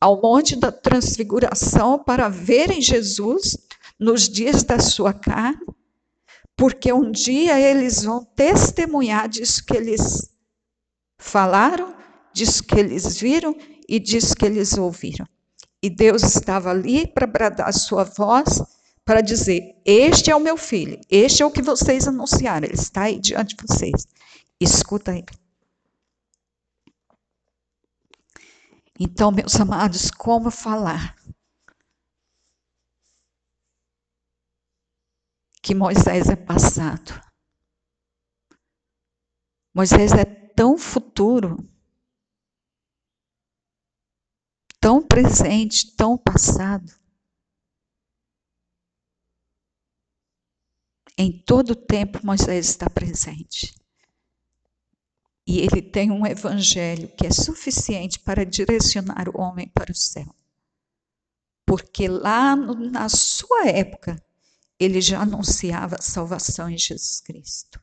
ao 0.00 0.22
Monte 0.22 0.56
da 0.56 0.72
Transfiguração 0.72 2.02
para 2.02 2.28
verem 2.28 2.80
Jesus 2.80 3.56
nos 3.98 4.28
dias 4.28 4.62
da 4.62 4.78
sua 4.78 5.12
carne, 5.12 5.66
porque 6.56 6.92
um 6.92 7.10
dia 7.10 7.58
eles 7.58 8.04
vão 8.04 8.24
testemunhar 8.24 9.28
disso 9.28 9.64
que 9.64 9.76
eles 9.76 10.30
falaram, 11.18 11.94
disso 12.32 12.62
que 12.64 12.78
eles 12.78 13.18
viram 13.18 13.56
e 13.88 13.98
disso 13.98 14.34
que 14.34 14.44
eles 14.44 14.76
ouviram. 14.76 15.26
E 15.82 15.90
Deus 15.90 16.22
estava 16.22 16.70
ali 16.70 17.06
para 17.06 17.26
bradar 17.26 17.68
a 17.68 17.72
sua 17.72 18.04
voz, 18.04 18.62
para 19.04 19.20
dizer: 19.20 19.74
Este 19.84 20.30
é 20.30 20.36
o 20.36 20.40
meu 20.40 20.56
filho, 20.56 21.00
este 21.10 21.42
é 21.42 21.46
o 21.46 21.50
que 21.50 21.62
vocês 21.62 22.06
anunciaram, 22.06 22.66
ele 22.66 22.74
está 22.74 23.02
aí 23.02 23.18
diante 23.18 23.56
de 23.56 23.66
vocês. 23.66 24.06
Escuta 24.60 25.12
ele. 25.12 25.26
Então, 29.00 29.32
meus 29.32 29.58
amados, 29.60 30.10
como 30.12 30.50
falar? 30.50 31.16
Que 35.62 35.74
Moisés 35.74 36.28
é 36.28 36.34
passado. 36.34 37.22
Moisés 39.72 40.12
é 40.12 40.24
tão 40.24 40.76
futuro, 40.76 41.56
tão 44.80 45.00
presente, 45.00 45.94
tão 45.94 46.18
passado. 46.18 46.92
Em 51.16 51.40
todo 51.44 51.76
tempo, 51.76 52.18
Moisés 52.26 52.68
está 52.68 52.90
presente. 52.90 53.74
E 55.46 55.60
ele 55.60 55.80
tem 55.80 56.10
um 56.10 56.26
evangelho 56.26 57.08
que 57.16 57.26
é 57.26 57.30
suficiente 57.30 58.18
para 58.18 58.44
direcionar 58.44 59.28
o 59.28 59.40
homem 59.40 59.68
para 59.68 59.92
o 59.92 59.94
céu. 59.94 60.34
Porque 61.64 62.08
lá 62.08 62.56
na 62.56 63.08
sua 63.08 63.68
época, 63.68 64.22
ele 64.82 65.00
já 65.00 65.20
anunciava 65.20 65.96
a 65.96 66.02
salvação 66.02 66.68
em 66.68 66.78
Jesus 66.78 67.20
Cristo. 67.20 67.80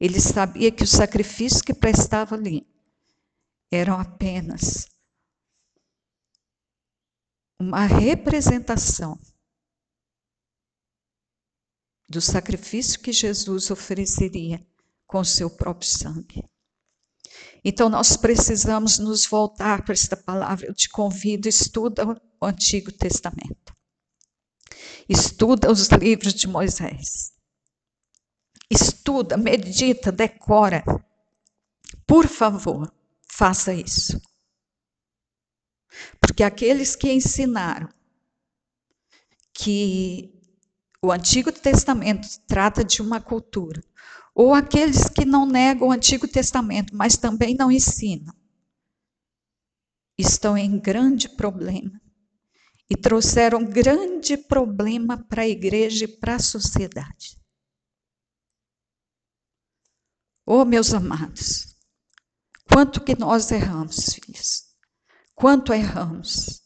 Ele 0.00 0.20
sabia 0.20 0.72
que 0.72 0.82
o 0.82 0.86
sacrifício 0.86 1.62
que 1.62 1.74
prestava 1.74 2.34
ali 2.34 2.66
eram 3.70 4.00
apenas 4.00 4.88
uma 7.60 7.84
representação 7.84 9.18
do 12.08 12.20
sacrifício 12.20 13.00
que 13.00 13.12
Jesus 13.12 13.70
ofereceria 13.70 14.64
com 15.06 15.22
seu 15.24 15.50
próprio 15.50 15.88
sangue. 15.88 16.42
Então 17.64 17.88
nós 17.88 18.16
precisamos 18.16 18.98
nos 18.98 19.26
voltar 19.26 19.84
para 19.84 19.92
esta 19.92 20.16
palavra. 20.16 20.66
Eu 20.66 20.74
te 20.74 20.88
convido, 20.88 21.48
estuda 21.48 22.04
o 22.40 22.46
Antigo 22.46 22.90
Testamento. 22.92 23.77
Estuda 25.08 25.72
os 25.72 25.88
livros 25.88 26.34
de 26.34 26.46
Moisés. 26.46 27.32
Estuda, 28.70 29.38
medita, 29.38 30.12
decora. 30.12 30.84
Por 32.06 32.28
favor, 32.28 32.92
faça 33.26 33.72
isso. 33.72 34.20
Porque 36.20 36.42
aqueles 36.42 36.94
que 36.94 37.10
ensinaram 37.10 37.88
que 39.54 40.30
o 41.00 41.10
Antigo 41.10 41.50
Testamento 41.50 42.28
trata 42.46 42.84
de 42.84 43.00
uma 43.00 43.20
cultura, 43.20 43.82
ou 44.34 44.52
aqueles 44.52 45.08
que 45.08 45.24
não 45.24 45.46
negam 45.46 45.88
o 45.88 45.92
Antigo 45.92 46.28
Testamento, 46.28 46.94
mas 46.94 47.16
também 47.16 47.54
não 47.54 47.72
ensinam, 47.72 48.34
estão 50.18 50.56
em 50.56 50.78
grande 50.78 51.28
problema 51.30 51.98
e 52.90 52.96
trouxeram 52.96 53.64
grande 53.64 54.36
problema 54.36 55.22
para 55.24 55.42
a 55.42 55.48
igreja 55.48 56.04
e 56.04 56.08
para 56.08 56.36
a 56.36 56.40
sociedade. 56.40 57.38
Oh, 60.46 60.64
meus 60.64 60.94
amados, 60.94 61.76
quanto 62.72 63.04
que 63.04 63.14
nós 63.14 63.50
erramos, 63.50 64.14
filhos. 64.14 64.74
Quanto 65.34 65.72
erramos. 65.72 66.62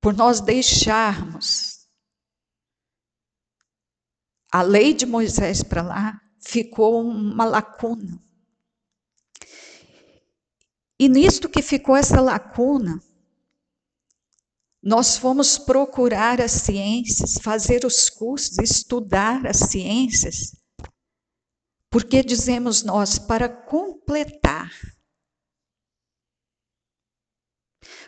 Por 0.00 0.12
nós 0.14 0.40
deixarmos 0.40 1.88
a 4.50 4.60
lei 4.60 4.92
de 4.92 5.06
Moisés 5.06 5.62
para 5.62 5.82
lá, 5.82 6.20
ficou 6.40 7.00
uma 7.00 7.44
lacuna. 7.44 8.20
E 10.98 11.08
nisto 11.08 11.48
que 11.48 11.62
ficou 11.62 11.96
essa 11.96 12.20
lacuna, 12.20 13.00
nós 14.82 15.16
fomos 15.16 15.58
procurar 15.58 16.40
as 16.40 16.50
ciências, 16.50 17.34
fazer 17.40 17.84
os 17.84 18.10
cursos, 18.10 18.58
estudar 18.58 19.46
as 19.46 19.58
ciências, 19.70 20.56
porque 21.88 22.22
dizemos 22.22 22.82
nós, 22.82 23.18
para 23.18 23.48
completar, 23.48 24.72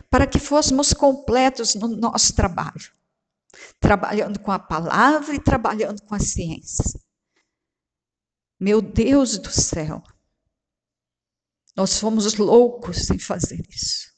para 0.09 0.27
que 0.27 0.39
fôssemos 0.39 0.91
completos 0.91 1.75
no 1.75 1.87
nosso 1.87 2.35
trabalho, 2.35 2.93
trabalhando 3.79 4.39
com 4.39 4.51
a 4.51 4.59
palavra 4.59 5.33
e 5.33 5.41
trabalhando 5.41 6.01
com 6.01 6.15
a 6.15 6.19
ciência. 6.19 6.99
Meu 8.59 8.81
Deus 8.81 9.37
do 9.37 9.51
céu, 9.51 10.03
nós 11.75 11.99
fomos 11.99 12.35
loucos 12.35 13.09
em 13.09 13.19
fazer 13.19 13.65
isso. 13.69 14.14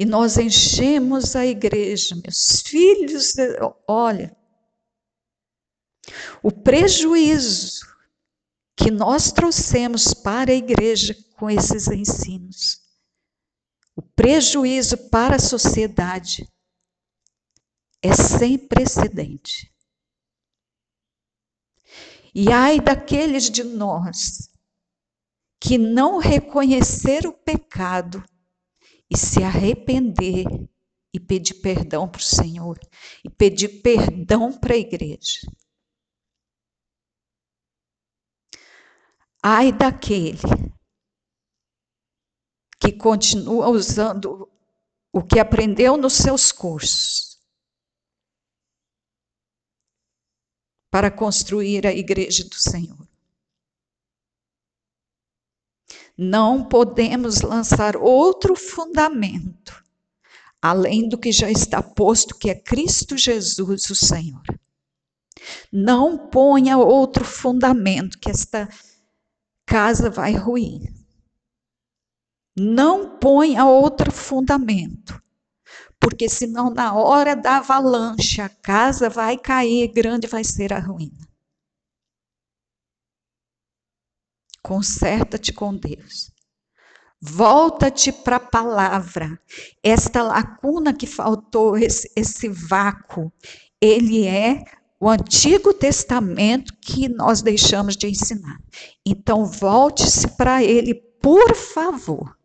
E 0.00 0.06
nós 0.06 0.38
enchemos 0.38 1.36
a 1.36 1.44
igreja, 1.44 2.14
meus 2.14 2.62
filhos, 2.62 3.34
olha, 3.86 4.34
o 6.42 6.50
prejuízo 6.50 7.86
que 8.74 8.90
nós 8.90 9.30
trouxemos 9.30 10.14
para 10.14 10.52
a 10.52 10.54
igreja 10.54 11.14
com 11.36 11.50
esses 11.50 11.86
ensinos, 11.88 12.80
o 13.94 14.00
prejuízo 14.00 14.96
para 15.10 15.36
a 15.36 15.38
sociedade 15.38 16.50
é 18.00 18.14
sem 18.14 18.56
precedente. 18.56 19.70
E 22.34 22.50
ai 22.50 22.80
daqueles 22.80 23.50
de 23.50 23.64
nós 23.64 24.48
que 25.60 25.76
não 25.76 26.16
reconhecer 26.16 27.26
o 27.26 27.34
pecado 27.34 28.24
e 29.10 29.16
se 29.16 29.42
arrepender 29.42 30.46
e 31.12 31.18
pedir 31.18 31.54
perdão 31.54 32.08
para 32.08 32.20
o 32.20 32.22
Senhor 32.22 32.78
e 33.24 33.28
pedir 33.28 33.82
perdão 33.82 34.56
para 34.56 34.74
a 34.74 34.78
igreja. 34.78 35.40
Ai 39.42 39.72
daquele 39.72 40.38
que 42.78 42.92
continua 42.92 43.68
usando 43.68 44.50
o 45.12 45.22
que 45.22 45.40
aprendeu 45.40 45.96
nos 45.96 46.12
seus 46.12 46.52
cursos 46.52 47.38
para 50.90 51.10
construir 51.10 51.86
a 51.86 51.92
igreja 51.92 52.44
do 52.44 52.54
Senhor. 52.54 53.09
Não 56.22 56.62
podemos 56.62 57.40
lançar 57.40 57.96
outro 57.96 58.54
fundamento 58.54 59.80
além 60.60 61.08
do 61.08 61.16
que 61.16 61.32
já 61.32 61.50
está 61.50 61.82
posto, 61.82 62.36
que 62.36 62.50
é 62.50 62.54
Cristo 62.54 63.16
Jesus, 63.16 63.88
o 63.88 63.94
Senhor. 63.94 64.42
Não 65.72 66.28
ponha 66.28 66.76
outro 66.76 67.24
fundamento, 67.24 68.18
que 68.18 68.30
esta 68.30 68.68
casa 69.64 70.10
vai 70.10 70.34
ruir. 70.34 70.92
Não 72.58 73.18
ponha 73.18 73.64
outro 73.64 74.12
fundamento, 74.12 75.18
porque 75.98 76.28
senão 76.28 76.68
na 76.68 76.92
hora 76.92 77.34
da 77.34 77.56
avalanche 77.56 78.42
a 78.42 78.48
casa 78.50 79.08
vai 79.08 79.38
cair, 79.38 79.88
grande 79.88 80.26
vai 80.26 80.44
ser 80.44 80.72
a 80.72 80.78
ruína. 80.78 81.29
Conserta-te 84.70 85.52
com 85.52 85.76
Deus. 85.76 86.30
Volta-te 87.20 88.12
para 88.12 88.36
a 88.36 88.40
palavra. 88.40 89.36
Esta 89.82 90.22
lacuna 90.22 90.94
que 90.94 91.08
faltou, 91.08 91.76
esse, 91.76 92.08
esse 92.14 92.48
vácuo, 92.48 93.32
ele 93.80 94.28
é 94.28 94.62
o 95.00 95.08
Antigo 95.08 95.74
Testamento 95.74 96.72
que 96.80 97.08
nós 97.08 97.42
deixamos 97.42 97.96
de 97.96 98.06
ensinar. 98.06 98.62
Então, 99.04 99.44
volte-se 99.44 100.36
para 100.36 100.62
ele, 100.62 100.94
por 100.94 101.56
favor. 101.56 102.38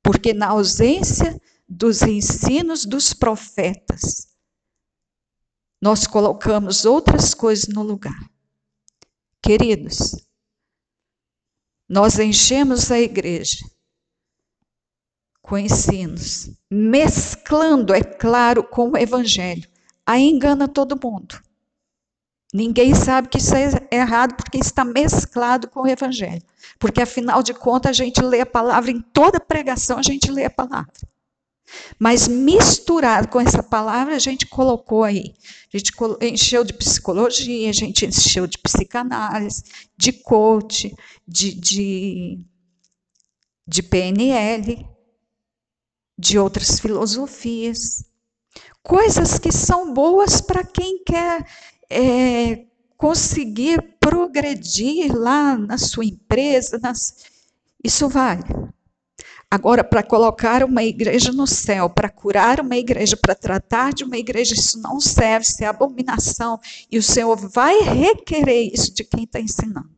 Porque 0.00 0.32
na 0.32 0.50
ausência 0.50 1.42
dos 1.68 2.02
ensinos 2.02 2.84
dos 2.84 3.12
profetas, 3.12 4.28
nós 5.82 6.06
colocamos 6.06 6.84
outras 6.84 7.34
coisas 7.34 7.66
no 7.66 7.82
lugar. 7.82 8.32
Queridos, 9.44 10.26
nós 11.86 12.18
enchemos 12.18 12.90
a 12.90 12.98
igreja 12.98 13.58
com 15.42 15.58
ensinos, 15.58 16.50
mesclando, 16.70 17.92
é 17.92 18.02
claro, 18.02 18.64
com 18.64 18.92
o 18.92 18.96
evangelho. 18.96 19.68
Aí 20.06 20.22
engana 20.22 20.66
todo 20.66 20.98
mundo. 20.98 21.38
Ninguém 22.54 22.94
sabe 22.94 23.28
que 23.28 23.36
isso 23.36 23.54
é 23.54 23.86
errado 23.94 24.34
porque 24.34 24.56
está 24.56 24.82
mesclado 24.82 25.68
com 25.68 25.82
o 25.82 25.88
evangelho. 25.88 26.42
Porque 26.78 27.02
afinal 27.02 27.42
de 27.42 27.52
contas 27.52 27.90
a 27.90 27.92
gente 27.92 28.22
lê 28.22 28.40
a 28.40 28.46
palavra 28.46 28.90
em 28.90 29.02
toda 29.02 29.38
pregação, 29.38 29.98
a 29.98 30.02
gente 30.02 30.30
lê 30.30 30.46
a 30.46 30.50
palavra. 30.50 30.90
Mas 31.98 32.28
misturado 32.28 33.28
com 33.28 33.40
essa 33.40 33.62
palavra, 33.62 34.14
a 34.16 34.18
gente 34.18 34.46
colocou 34.46 35.04
aí. 35.04 35.34
A 35.72 35.78
gente 35.78 35.92
encheu 36.22 36.64
de 36.64 36.72
psicologia, 36.72 37.70
a 37.70 37.72
gente 37.72 38.06
encheu 38.06 38.46
de 38.46 38.58
psicanálise, 38.58 39.62
de 39.96 40.12
coach, 40.12 40.94
de, 41.26 41.54
de, 41.54 42.38
de 43.66 43.82
PNL, 43.82 44.86
de 46.18 46.38
outras 46.38 46.78
filosofias. 46.78 48.04
Coisas 48.82 49.38
que 49.38 49.50
são 49.50 49.92
boas 49.92 50.40
para 50.40 50.62
quem 50.62 51.02
quer 51.02 51.46
é, 51.90 52.66
conseguir 52.96 53.96
progredir 53.98 55.12
lá 55.16 55.56
na 55.56 55.78
sua 55.78 56.04
empresa. 56.04 56.78
Nas... 56.78 57.24
Isso 57.82 58.08
vale. 58.08 58.44
Agora, 59.50 59.84
para 59.84 60.02
colocar 60.02 60.64
uma 60.64 60.82
igreja 60.82 61.32
no 61.32 61.46
céu, 61.46 61.88
para 61.88 62.08
curar 62.08 62.60
uma 62.60 62.76
igreja, 62.76 63.16
para 63.16 63.34
tratar 63.34 63.92
de 63.92 64.02
uma 64.02 64.16
igreja, 64.16 64.54
isso 64.54 64.80
não 64.80 65.00
serve, 65.00 65.46
isso 65.46 65.62
é 65.62 65.66
abominação. 65.66 66.58
E 66.90 66.98
o 66.98 67.02
Senhor 67.02 67.36
vai 67.36 67.78
requerer 67.80 68.72
isso 68.72 68.92
de 68.92 69.04
quem 69.04 69.24
está 69.24 69.40
ensinando. 69.40 69.94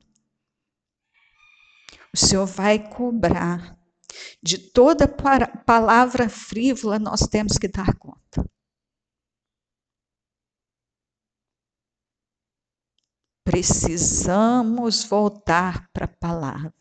O 2.12 2.16
Senhor 2.16 2.46
vai 2.46 2.78
cobrar. 2.78 3.76
De 4.42 4.58
toda 4.58 5.06
palavra 5.06 6.28
frívola, 6.28 6.98
nós 6.98 7.20
temos 7.20 7.58
que 7.58 7.68
dar 7.68 7.94
conta. 7.96 8.44
Precisamos 13.44 15.04
voltar 15.04 15.88
para 15.92 16.06
a 16.06 16.08
palavra. 16.08 16.72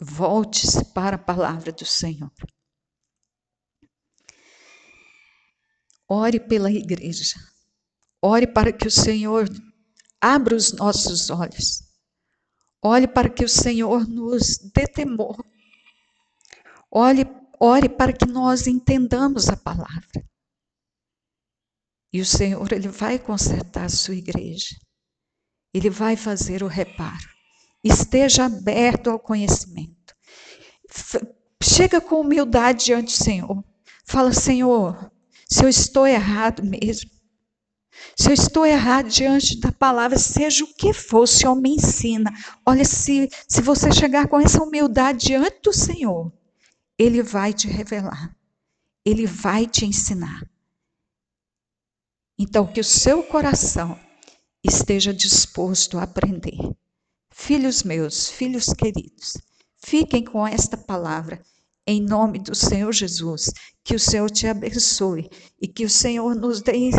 Volte-se 0.00 0.92
para 0.92 1.16
a 1.16 1.18
palavra 1.18 1.72
do 1.72 1.84
Senhor. 1.84 2.32
Ore 6.08 6.40
pela 6.40 6.70
igreja. 6.70 7.36
Ore 8.22 8.46
para 8.46 8.72
que 8.72 8.86
o 8.86 8.90
Senhor 8.90 9.48
abra 10.20 10.54
os 10.54 10.72
nossos 10.72 11.30
olhos. 11.30 11.82
Ore 12.82 13.08
para 13.08 13.28
que 13.28 13.44
o 13.44 13.48
Senhor 13.48 14.08
nos 14.08 14.58
dê 14.72 14.86
temor. 14.86 15.36
Ore, 16.90 17.26
ore 17.60 17.88
para 17.88 18.12
que 18.12 18.26
nós 18.26 18.66
entendamos 18.66 19.48
a 19.48 19.56
palavra. 19.56 20.24
E 22.12 22.20
o 22.20 22.24
Senhor, 22.24 22.72
Ele 22.72 22.88
vai 22.88 23.18
consertar 23.18 23.84
a 23.84 23.90
sua 23.90 24.14
igreja. 24.14 24.74
Ele 25.74 25.90
vai 25.90 26.16
fazer 26.16 26.62
o 26.62 26.68
reparo. 26.68 27.37
Esteja 27.82 28.46
aberto 28.46 29.10
ao 29.10 29.18
conhecimento. 29.18 30.14
Chega 31.62 32.00
com 32.00 32.20
humildade 32.20 32.86
diante 32.86 33.18
do 33.18 33.24
Senhor. 33.24 33.64
Fala, 34.04 34.32
Senhor, 34.32 35.10
se 35.48 35.64
eu 35.64 35.68
estou 35.68 36.06
errado 36.06 36.64
mesmo, 36.64 37.10
se 38.16 38.30
eu 38.30 38.34
estou 38.34 38.66
errado 38.66 39.08
diante 39.08 39.58
da 39.60 39.72
palavra, 39.72 40.18
seja 40.18 40.64
o 40.64 40.74
que 40.74 40.92
for, 40.92 41.22
o 41.22 41.26
Senhor 41.26 41.54
me 41.54 41.70
ensina. 41.70 42.32
Olha, 42.64 42.84
se, 42.84 43.28
se 43.46 43.60
você 43.60 43.92
chegar 43.92 44.28
com 44.28 44.40
essa 44.40 44.62
humildade 44.62 45.26
diante 45.26 45.60
do 45.62 45.72
Senhor, 45.72 46.32
Ele 46.98 47.22
vai 47.22 47.52
te 47.52 47.68
revelar, 47.68 48.36
Ele 49.04 49.26
vai 49.26 49.66
te 49.66 49.84
ensinar. 49.84 50.48
Então, 52.38 52.66
que 52.66 52.80
o 52.80 52.84
seu 52.84 53.22
coração 53.22 53.98
esteja 54.62 55.12
disposto 55.12 55.98
a 55.98 56.04
aprender. 56.04 56.58
Filhos 57.40 57.84
meus, 57.84 58.28
filhos 58.28 58.66
queridos, 58.74 59.38
fiquem 59.78 60.24
com 60.24 60.44
esta 60.44 60.76
palavra 60.76 61.40
em 61.86 62.02
nome 62.02 62.40
do 62.40 62.52
Senhor 62.52 62.92
Jesus. 62.92 63.50
Que 63.84 63.94
o 63.94 63.98
Senhor 63.98 64.28
te 64.28 64.48
abençoe 64.48 65.30
e 65.62 65.68
que 65.68 65.84
o 65.84 65.88
Senhor 65.88 66.34
nos 66.34 66.60
dê 66.60 66.90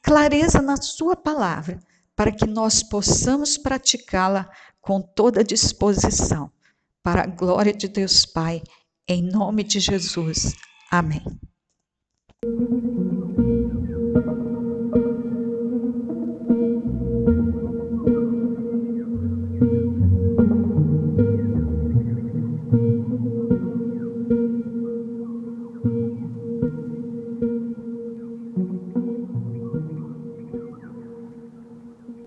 clareza 0.00 0.62
na 0.62 0.76
Sua 0.76 1.16
palavra 1.16 1.80
para 2.14 2.30
que 2.30 2.46
nós 2.46 2.84
possamos 2.84 3.58
praticá-la 3.58 4.48
com 4.80 5.02
toda 5.02 5.42
disposição. 5.44 6.50
Para 7.02 7.24
a 7.24 7.26
glória 7.26 7.74
de 7.74 7.88
Deus 7.88 8.24
Pai, 8.24 8.62
em 9.08 9.22
nome 9.22 9.64
de 9.64 9.80
Jesus. 9.80 10.54
Amém. 10.88 11.20